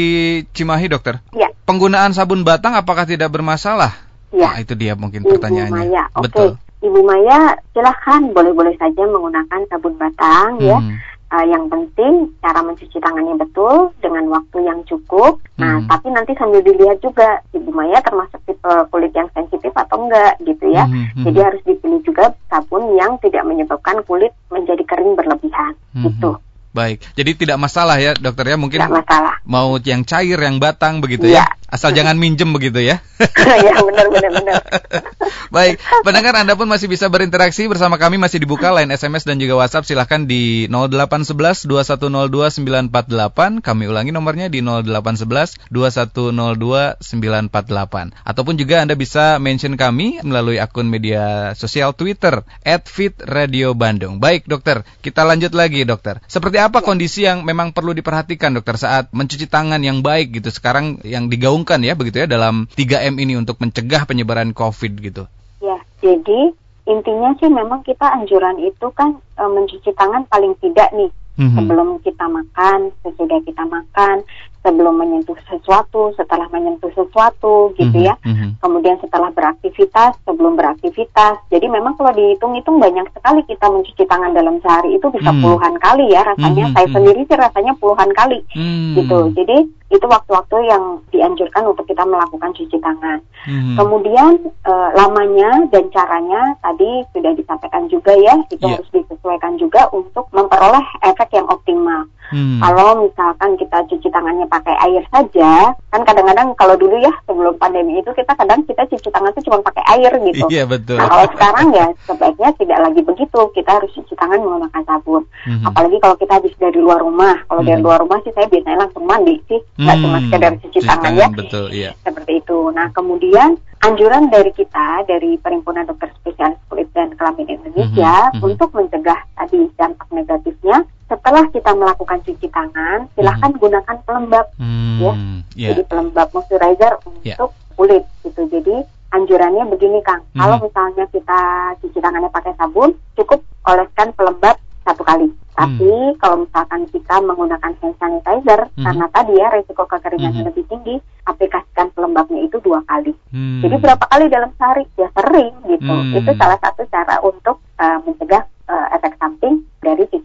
Cimahi, 0.55 0.87
dokter. 0.87 1.19
Ya. 1.35 1.51
Penggunaan 1.67 2.15
sabun 2.15 2.47
batang 2.47 2.71
apakah 2.79 3.03
tidak 3.03 3.27
bermasalah? 3.35 3.91
Ya. 4.31 4.55
Nah, 4.55 4.63
itu 4.63 4.79
dia 4.79 4.95
mungkin 4.95 5.27
Ibu 5.27 5.35
pertanyaannya. 5.35 5.75
Maya. 5.75 6.03
Okay. 6.15 6.55
Ibu 6.79 7.03
Maya, 7.03 7.59
silahkan 7.75 8.31
boleh-boleh 8.31 8.73
saja 8.79 9.03
menggunakan 9.03 9.59
sabun 9.67 9.99
batang 9.99 10.63
ya. 10.63 10.79
hmm. 10.79 10.95
ya 10.95 11.11
uh, 11.31 11.45
yang 11.47 11.71
penting 11.71 12.29
cara 12.43 12.59
mencuci 12.61 12.99
tangannya 12.99 13.39
betul 13.39 13.95
dengan 14.03 14.27
waktu 14.29 14.67
yang 14.67 14.83
cukup. 14.85 15.39
Nah, 15.57 15.81
hmm. 15.81 15.87
tapi 15.87 16.07
nanti 16.11 16.31
sambil 16.35 16.61
dilihat 16.61 16.99
juga 16.99 17.39
Ibu 17.55 17.71
Maya 17.71 18.03
termasuk 18.03 18.43
tipe 18.43 18.73
kulit 18.91 19.15
yang 19.15 19.31
sensitif 19.31 19.71
atau 19.71 20.05
enggak 20.05 20.35
gitu 20.43 20.69
ya. 20.69 20.85
Hmm. 20.85 21.07
Hmm. 21.15 21.23
Jadi 21.31 21.39
harus 21.39 21.61
dipilih 21.63 22.01
juga 22.03 22.35
sabun 22.51 22.93
yang 22.99 23.15
tidak 23.23 23.47
menyebabkan 23.47 24.03
kulit 24.03 24.35
menjadi 24.51 24.83
kering 24.83 25.15
berlebihan 25.15 25.73
hmm. 25.95 26.11
gitu. 26.11 26.35
Baik, 26.71 27.03
jadi 27.19 27.35
tidak 27.35 27.57
masalah 27.59 27.99
ya 27.99 28.15
dokter 28.15 28.47
ya 28.47 28.55
mungkin 28.55 28.79
tidak 28.79 29.03
masalah. 29.03 29.35
mau 29.43 29.75
yang 29.83 30.07
cair 30.07 30.39
yang 30.39 30.55
batang 30.63 31.03
begitu 31.03 31.27
ya, 31.27 31.43
ya? 31.43 31.45
asal 31.67 31.91
jangan 31.91 32.15
minjem 32.15 32.47
begitu 32.55 32.79
ya. 32.79 33.03
ya 33.67 33.75
benar 33.75 34.07
benar 34.07 34.31
benar. 34.39 34.61
Baik, 35.55 35.83
pendengar 36.07 36.31
Anda 36.39 36.55
pun 36.55 36.71
masih 36.71 36.87
bisa 36.87 37.11
berinteraksi 37.11 37.67
bersama 37.67 37.99
kami 37.99 38.15
masih 38.15 38.39
dibuka 38.39 38.71
line 38.71 38.87
SMS 38.95 39.27
dan 39.27 39.35
juga 39.35 39.59
WhatsApp 39.59 39.83
silahkan 39.83 40.23
di 40.23 40.71
0811 40.71 41.67
2102 41.67 42.87
948 42.87 43.59
kami 43.59 43.83
ulangi 43.91 44.15
nomornya 44.15 44.47
di 44.47 44.63
0811 44.63 45.59
2102 45.67 47.03
948 47.03 48.15
ataupun 48.23 48.55
juga 48.55 48.79
Anda 48.79 48.95
bisa 48.95 49.43
mention 49.43 49.75
kami 49.75 50.23
melalui 50.23 50.55
akun 50.55 50.87
media 50.87 51.51
sosial 51.59 51.91
Twitter 51.91 52.47
@fitradiobandung. 52.63 54.23
Baik 54.23 54.47
dokter, 54.47 54.87
kita 55.03 55.27
lanjut 55.27 55.51
lagi 55.51 55.83
dokter. 55.83 56.23
Seperti 56.31 56.60
apa 56.67 56.85
kondisi 56.85 57.25
yang 57.25 57.41
memang 57.41 57.73
perlu 57.73 57.95
diperhatikan 57.95 58.53
dokter 58.53 58.77
saat 58.77 59.09
mencuci 59.15 59.49
tangan 59.49 59.81
yang 59.81 60.03
baik 60.05 60.37
gitu 60.37 60.53
sekarang 60.53 61.01
yang 61.01 61.31
digaungkan 61.31 61.81
ya 61.81 61.97
begitu 61.97 62.21
ya 62.21 62.27
dalam 62.27 62.69
3M 62.75 63.17
ini 63.17 63.33
untuk 63.39 63.57
mencegah 63.57 64.05
penyebaran 64.05 64.53
COVID 64.53 64.93
gitu. 65.01 65.23
Ya, 65.61 65.77
jadi 66.03 66.53
intinya 66.89 67.31
sih 67.37 67.49
memang 67.49 67.85
kita 67.85 68.03
anjuran 68.03 68.57
itu 68.61 68.87
kan 68.91 69.21
e, 69.37 69.43
mencuci 69.45 69.93
tangan 69.93 70.25
paling 70.27 70.57
tidak 70.57 70.89
nih 70.97 71.09
mm-hmm. 71.37 71.55
sebelum 71.55 71.87
kita 72.01 72.25
makan, 72.25 72.79
sesudah 73.05 73.39
kita 73.45 73.63
makan, 73.65 74.25
sebelum 74.61 74.93
menyentuh 74.97 75.37
sesuatu, 75.49 76.13
setelah 76.13 76.45
menyentuh 76.53 76.93
sesuatu 76.93 77.73
gitu 77.75 77.97
mm-hmm. 77.97 78.09
ya. 78.09 78.15
Mm-hmm. 78.21 78.49
Kemudian 78.61 78.97
setelah 79.01 79.33
beraktivitas, 79.33 80.17
sebelum 80.23 80.53
beraktivitas. 80.53 81.41
Jadi 81.49 81.65
memang 81.65 81.97
kalau 81.97 82.13
dihitung-hitung 82.13 82.77
banyak 82.77 83.09
sekali 83.13 83.41
kita 83.49 83.65
mencuci 83.67 84.03
tangan 84.05 84.31
dalam 84.37 84.61
sehari 84.61 84.95
itu 84.97 85.07
bisa 85.09 85.29
mm-hmm. 85.33 85.43
puluhan 85.43 85.75
kali 85.81 86.05
ya 86.13 86.21
rasanya. 86.21 86.69
Mm-hmm. 86.69 86.77
Saya 86.77 86.87
mhm. 86.87 86.95
sendiri 86.95 87.21
sih 87.25 87.37
rasanya 87.37 87.73
puluhan 87.81 88.09
kali 88.13 88.39
mm-hmm. 88.53 88.93
gitu. 89.01 89.19
Jadi 89.33 89.57
itu 89.91 90.05
waktu-waktu 90.07 90.71
yang 90.71 91.03
dianjurkan 91.11 91.67
untuk 91.67 91.83
kita 91.83 92.07
melakukan 92.07 92.55
cuci 92.55 92.79
tangan. 92.79 93.19
Hmm. 93.43 93.75
Kemudian 93.75 94.39
e, 94.63 94.73
lamanya 94.95 95.67
dan 95.67 95.91
caranya 95.91 96.55
tadi 96.63 97.03
sudah 97.11 97.35
disampaikan 97.35 97.91
juga 97.91 98.15
ya, 98.15 98.39
itu 98.47 98.63
yeah. 98.63 98.79
harus 98.79 98.87
disesuaikan 98.95 99.59
juga 99.59 99.91
untuk 99.91 100.31
memperoleh 100.31 100.83
efek 101.03 101.35
yang 101.35 101.43
optimal. 101.51 102.07
Hmm. 102.31 102.63
Kalau 102.63 103.03
misalkan 103.03 103.59
kita 103.59 103.77
cuci 103.91 104.07
tangannya 104.07 104.47
pakai 104.47 104.75
air 104.87 105.03
saja, 105.11 105.75
kan 105.91 106.01
kadang-kadang 106.07 106.55
kalau 106.55 106.79
dulu 106.79 106.95
ya 106.97 107.11
sebelum 107.27 107.59
pandemi 107.59 107.99
itu 107.99 108.07
kita 108.15 108.31
kadang 108.39 108.63
kita 108.63 108.87
cuci 108.87 109.11
tangan 109.11 109.35
itu 109.35 109.51
cuma 109.51 109.59
pakai 109.59 109.83
air 109.99 110.11
gitu. 110.31 110.47
Iya 110.47 110.63
betul. 110.63 110.95
Nah 110.95 111.11
kalau 111.11 111.27
sekarang 111.35 111.67
ya 111.75 111.87
sebaiknya 112.07 112.49
tidak 112.55 112.79
lagi 112.79 113.01
begitu. 113.03 113.39
Kita 113.51 113.69
harus 113.77 113.91
cuci 113.91 114.13
tangan 114.15 114.39
menggunakan 114.39 114.81
sabun. 114.87 115.23
Hmm. 115.43 115.67
Apalagi 115.67 115.97
kalau 115.99 116.15
kita 116.15 116.33
habis 116.39 116.55
dari 116.55 116.79
luar 116.79 117.03
rumah. 117.03 117.35
Kalau 117.51 117.61
hmm. 117.61 117.69
dari 117.69 117.81
luar 117.83 117.99
rumah 117.99 118.17
sih 118.23 118.31
saya 118.31 118.47
biasanya 118.47 118.87
langsung 118.87 119.03
mandi 119.03 119.35
sih, 119.51 119.59
nggak 119.75 119.95
hmm. 119.99 120.03
cuma 120.07 120.17
sekedar 120.23 120.51
cuci, 120.55 120.67
cuci 120.71 120.87
tangan, 120.87 121.03
tangan 121.03 121.19
ya. 121.19 121.27
Betul, 121.35 121.65
iya. 121.75 121.91
Seperti 121.99 122.31
itu. 122.39 122.59
Nah 122.71 122.87
kemudian 122.95 123.59
anjuran 123.83 124.31
dari 124.31 124.51
kita 124.55 125.03
dari 125.03 125.35
Perhimpunan 125.35 125.83
Dokter 125.83 126.13
Spesialis 126.21 126.61
Kulit 126.71 126.87
dan 126.95 127.11
Kelamin 127.19 127.49
Indonesia 127.49 128.31
mm 128.31 128.39
-hmm. 128.39 128.47
untuk 128.47 128.69
mencegah 128.71 129.19
tadi 129.35 129.67
dampak 129.75 130.07
negatifnya 130.13 130.85
setelah 131.21 131.45
kita 131.53 131.71
melakukan 131.77 132.19
cuci 132.25 132.47
tangan 132.49 133.05
silahkan 133.13 133.53
mm 133.53 133.55
-hmm. 133.61 133.63
gunakan 133.69 133.97
pelembab 134.09 134.45
mm 134.57 134.65
-hmm. 134.65 134.97
ya 134.97 135.13
yeah. 135.53 135.69
jadi 135.69 135.81
pelembab 135.85 136.27
moisturizer 136.33 136.93
yeah. 137.21 137.37
untuk 137.37 137.53
kulit 137.77 138.03
gitu 138.25 138.41
jadi 138.49 138.75
anjurannya 139.13 139.69
begini 139.69 140.01
Kang 140.01 140.25
mm 140.25 140.33
-hmm. 140.33 140.39
kalau 140.41 140.57
misalnya 140.65 141.05
kita 141.13 141.39
cuci 141.85 141.97
tangannya 142.01 142.33
pakai 142.33 142.57
sabun 142.57 142.97
cukup 143.13 143.45
oleskan 143.69 144.09
pelembab 144.17 144.57
satu 144.81 145.05
kali 145.05 145.29
tapi 145.51 145.83
hmm. 145.83 146.17
kalau 146.17 146.41
misalkan 146.47 146.87
kita 146.89 147.15
menggunakan 147.21 147.71
hand 147.77 147.95
sanitizer, 148.01 148.71
hmm. 148.71 148.81
karena 148.81 149.05
tadi 149.11 149.33
ya 149.35 149.47
resiko 149.51 149.83
kekeringan 149.83 150.33
hmm. 150.33 150.45
lebih 150.47 150.63
tinggi, 150.65 150.95
aplikasikan 151.27 151.91
pelembabnya 151.93 152.41
itu 152.47 152.57
dua 152.63 152.81
kali. 152.87 153.11
Hmm. 153.29 153.61
Jadi 153.61 153.75
berapa 153.77 154.05
kali 154.09 154.25
dalam 154.31 154.49
sehari? 154.55 154.87
Ya 154.95 155.11
sering 155.13 155.53
gitu. 155.69 155.93
Hmm. 155.93 156.17
Itu 156.17 156.31
salah 156.39 156.57
satu 156.63 156.81
cara 156.87 157.19
untuk 157.21 157.59
uh, 157.77 157.99
mencegah 158.07 158.47
uh, 158.71 158.87
efek 158.95 159.13
samping 159.19 159.61
dari 159.83 160.07
cuci 160.07 160.20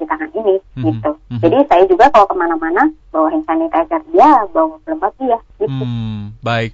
ini 0.47 0.57
hmm. 0.79 0.85
gitu. 0.87 1.11
Hmm. 1.35 1.41
Jadi 1.43 1.57
saya 1.67 1.85
juga 1.91 2.05
kalau 2.15 2.27
ke 2.31 2.35
mana-mana 2.39 2.83
bawa 3.11 3.29
hand 3.35 3.43
sanitizer 3.45 4.03
ya, 4.15 4.47
bawa 4.55 4.79
pelembab 4.87 5.13
ya 5.19 5.39
gitu. 5.59 5.83
Hmm. 5.83 6.39
Baik 6.41 6.71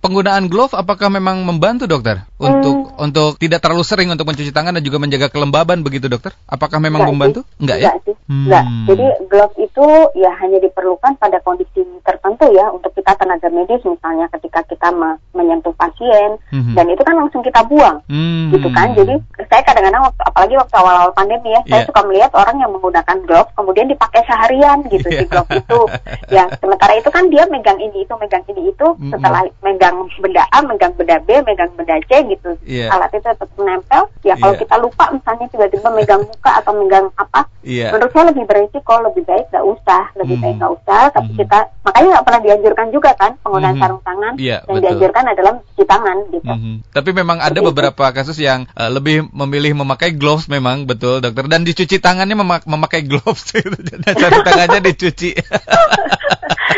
penggunaan 0.00 0.48
glove 0.48 0.74
apakah 0.76 1.08
memang 1.08 1.42
membantu 1.46 1.84
dokter 1.84 2.24
untuk 2.36 2.92
hmm. 2.92 3.04
untuk 3.04 3.30
tidak 3.40 3.64
terlalu 3.64 3.84
sering 3.84 4.08
untuk 4.12 4.28
mencuci 4.28 4.52
tangan 4.52 4.76
dan 4.76 4.82
juga 4.84 5.00
menjaga 5.00 5.28
kelembaban 5.32 5.80
begitu 5.80 6.10
dokter? 6.10 6.36
Apakah 6.48 6.82
memang 6.82 7.04
enggak 7.04 7.12
membantu? 7.14 7.40
Sih. 7.44 7.60
Enggak 7.62 7.78
ya? 7.78 7.88
Enggak 7.88 7.96
sih. 8.02 8.14
Hmm. 8.26 8.44
Enggak. 8.44 8.64
Jadi 8.88 9.06
glove 9.30 9.56
itu 9.62 9.86
ya 10.18 10.30
hanya 10.42 10.58
diperlukan 10.58 11.12
pada 11.22 11.38
kondisi 11.46 11.80
tertentu 12.02 12.50
ya 12.50 12.66
untuk 12.74 12.90
kita 12.96 13.12
tenaga 13.14 13.48
medis 13.52 13.82
misalnya 13.86 14.26
ketika 14.34 14.66
kita 14.66 14.88
me 14.90 15.20
menyentuh 15.36 15.72
pasien 15.76 16.40
hmm. 16.50 16.74
dan 16.74 16.86
itu 16.90 17.02
kan 17.06 17.14
langsung 17.14 17.46
kita 17.46 17.62
buang. 17.70 18.02
Hmm. 18.10 18.50
Gitu 18.50 18.68
kan. 18.74 18.92
Jadi 18.96 19.14
saya 19.46 19.62
kadang-kadang 19.62 20.10
apalagi 20.18 20.54
waktu 20.58 20.74
awal-awal 20.74 21.12
pandemi 21.12 21.54
ya, 21.54 21.62
yeah. 21.62 21.64
saya 21.70 21.80
suka 21.86 22.00
melihat 22.02 22.34
orang 22.34 22.56
yang 22.58 22.70
menggunakan 22.74 23.16
glove 23.22 23.50
kemudian 23.54 23.86
dipakai 23.86 24.26
seharian 24.26 24.82
gitu 24.90 25.06
yeah. 25.06 25.22
di 25.22 25.26
glove 25.30 25.50
itu. 25.54 25.80
ya, 26.34 26.44
sementara 26.58 26.98
itu 26.98 27.08
kan 27.14 27.30
dia 27.30 27.46
megang 27.46 27.78
ini 27.78 28.02
itu, 28.02 28.14
megang 28.18 28.42
ini 28.50 28.74
itu 28.74 28.86
setelah 29.14 29.46
megang 29.62 29.85
megang 29.86 30.10
benda 30.18 30.42
A, 30.50 30.58
megang 30.66 30.92
benda 30.98 31.16
B, 31.22 31.28
megang 31.46 31.70
benda 31.78 31.96
C 32.06 32.10
gitu. 32.26 32.50
Yeah. 32.66 32.90
Alat 32.90 33.14
itu 33.14 33.22
tetap 33.22 33.50
menempel. 33.54 34.02
Ya 34.26 34.34
kalau 34.34 34.54
yeah. 34.54 34.62
kita 34.66 34.74
lupa 34.82 35.04
misalnya 35.14 35.46
tiba-tiba 35.50 35.88
megang 35.94 36.22
muka 36.26 36.52
atau 36.58 36.72
megang 36.74 37.06
apa, 37.14 37.46
yeah. 37.62 37.94
menurut 37.94 38.10
saya 38.10 38.34
lebih 38.34 38.44
berisiko, 38.48 38.94
lebih 39.06 39.22
baik 39.22 39.46
nggak 39.54 39.66
usah, 39.66 40.02
lebih 40.18 40.36
mm. 40.38 40.42
baik 40.42 40.56
nggak 40.58 40.72
usah. 40.82 41.02
Tapi 41.14 41.30
mm. 41.30 41.38
kita 41.38 41.58
makanya 41.86 42.08
nggak 42.18 42.26
pernah 42.26 42.40
dianjurkan 42.42 42.86
juga 42.90 43.10
kan 43.14 43.32
penggunaan 43.42 43.74
mm. 43.78 43.82
sarung 43.82 44.02
tangan. 44.02 44.32
Yeah, 44.36 44.60
yang 44.66 44.76
betul. 44.78 44.84
dianjurkan 44.90 45.24
adalah 45.30 45.52
cuci 45.62 45.84
tangan 45.86 46.16
gitu. 46.34 46.50
Mm 46.50 46.58
-hmm. 46.58 46.76
Tapi 46.90 47.10
memang 47.14 47.38
ada 47.38 47.54
Seperti 47.54 47.68
beberapa 47.70 48.04
kasus 48.10 48.38
yang 48.42 48.66
uh, 48.74 48.90
lebih 48.90 49.30
memilih 49.30 49.78
memakai 49.78 50.14
gloves 50.16 50.50
memang 50.50 50.88
betul 50.88 51.22
dokter 51.22 51.46
dan 51.46 51.62
dicuci 51.62 52.02
tangannya 52.02 52.34
memak 52.34 52.66
memakai 52.66 53.06
gloves 53.06 53.46
gitu. 53.54 53.70
sarung 54.18 54.42
tangannya 54.42 54.80
dicuci. 54.82 55.30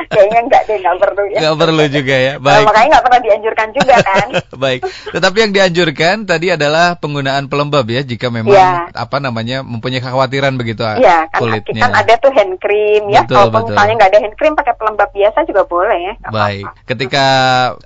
Kayaknya 0.08 0.40
enggak 0.40 0.62
deh, 0.68 0.76
enggak 0.80 0.96
perlu 0.98 1.22
ya. 1.28 1.38
Enggak 1.38 1.56
perlu 1.60 1.84
juga 1.90 2.16
ya. 2.16 2.34
Baik. 2.40 2.64
Nah, 2.64 2.68
makanya 2.72 2.97
enggak 2.98 3.06
pernah 3.06 3.20
dianjurkan 3.22 3.68
juga 3.70 3.94
kan. 4.02 4.26
Baik. 4.66 4.80
Tetapi 5.14 5.36
yang 5.46 5.52
dianjurkan 5.54 6.16
tadi 6.26 6.50
adalah 6.50 6.98
penggunaan 6.98 7.46
pelembab 7.46 7.86
ya 7.86 8.02
jika 8.02 8.26
memang 8.34 8.50
ya. 8.50 8.90
apa 8.90 9.22
namanya 9.22 9.62
mempunyai 9.62 10.02
kekhawatiran 10.02 10.58
begitu 10.58 10.82
ya, 10.98 11.30
kan, 11.30 11.38
kulitnya. 11.38 11.86
Kan 11.86 11.94
ada 11.94 12.14
tuh 12.18 12.34
hand 12.34 12.58
cream 12.58 13.06
ya. 13.14 13.22
Betul, 13.22 13.54
Kalau 13.54 13.70
misalnya 13.70 13.94
nggak 14.02 14.10
ada 14.10 14.20
hand 14.26 14.36
cream 14.36 14.54
pakai 14.58 14.74
pelembab 14.74 15.10
biasa 15.14 15.38
juga 15.46 15.62
boleh 15.70 15.98
ya. 16.02 16.14
Baik. 16.28 16.64
Apa 16.66 16.74
-apa. 16.74 16.86
Ketika 16.90 17.26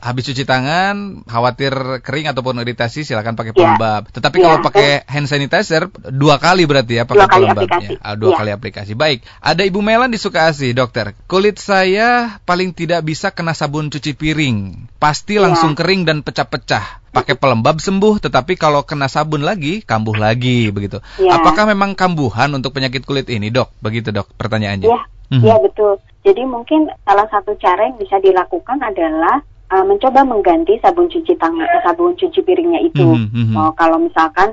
habis 0.00 0.24
cuci 0.32 0.44
tangan 0.48 1.26
khawatir 1.28 1.72
kering 2.00 2.32
ataupun 2.32 2.56
iritasi 2.64 3.04
silakan 3.04 3.36
pakai 3.36 3.52
iya. 3.52 3.58
pelembab. 3.60 4.02
Ya. 4.08 4.12
Tetapi 4.16 4.36
ya. 4.40 4.42
kalau 4.48 4.58
pakai 4.64 4.88
hand 5.04 5.28
sanitizer 5.28 5.92
dua 6.08 6.40
kali 6.40 6.64
berarti 6.64 7.02
ya 7.02 7.04
pakai 7.04 7.28
pelembabnya. 7.28 7.68
Aplikasi. 7.68 7.94
Ah, 8.00 8.16
dua 8.16 8.32
ya. 8.32 8.36
kali 8.40 8.50
aplikasi. 8.56 8.92
Baik. 8.96 9.20
Ada 9.44 9.62
Ibu 9.68 9.80
Melan 9.84 10.08
di 10.08 10.18
Sukasi, 10.18 10.72
dokter. 10.72 11.12
Kulit 11.28 11.60
saya 11.60 12.40
paling 12.48 12.72
tidak 12.72 13.04
bisa 13.04 13.34
kena 13.34 13.52
sabun 13.52 13.92
cuci 13.92 14.14
piring. 14.16 14.88
Pasti 15.02 15.34
ya. 15.34 15.42
langsung 15.42 15.74
kering 15.74 16.06
dan 16.06 16.22
pecah-pecah. 16.22 17.02
Pakai 17.10 17.34
pelembab 17.34 17.82
sembuh, 17.82 18.22
tetapi 18.22 18.54
kalau 18.54 18.86
kena 18.86 19.10
sabun 19.10 19.42
lagi, 19.42 19.82
kambuh 19.82 20.14
lagi 20.14 20.70
begitu. 20.70 21.02
Ya. 21.18 21.42
Apakah 21.42 21.66
memang 21.66 21.98
kambuhan 21.98 22.54
untuk 22.54 22.72
penyakit 22.72 23.02
kulit 23.02 23.26
ini, 23.26 23.50
Dok? 23.50 23.74
Begitu, 23.82 24.14
Dok, 24.14 24.30
pertanyaannya. 24.38 24.86
Iya, 24.86 25.00
hmm. 25.34 25.42
ya, 25.42 25.56
betul. 25.58 25.98
Jadi 26.22 26.46
mungkin 26.46 26.86
salah 27.02 27.26
satu 27.28 27.58
cara 27.58 27.90
yang 27.90 27.98
bisa 27.98 28.16
dilakukan 28.22 28.78
adalah 28.78 29.42
uh, 29.74 29.84
mencoba 29.84 30.22
mengganti 30.22 30.76
sabun 30.78 31.08
cuci 31.08 31.34
tangan, 31.34 31.66
sabun 31.82 32.14
cuci 32.14 32.40
piringnya 32.44 32.80
itu. 32.84 33.02
Mm 33.02 33.28
-hmm. 33.32 33.56
oh, 33.56 33.72
kalau 33.74 33.96
misalkan 33.96 34.52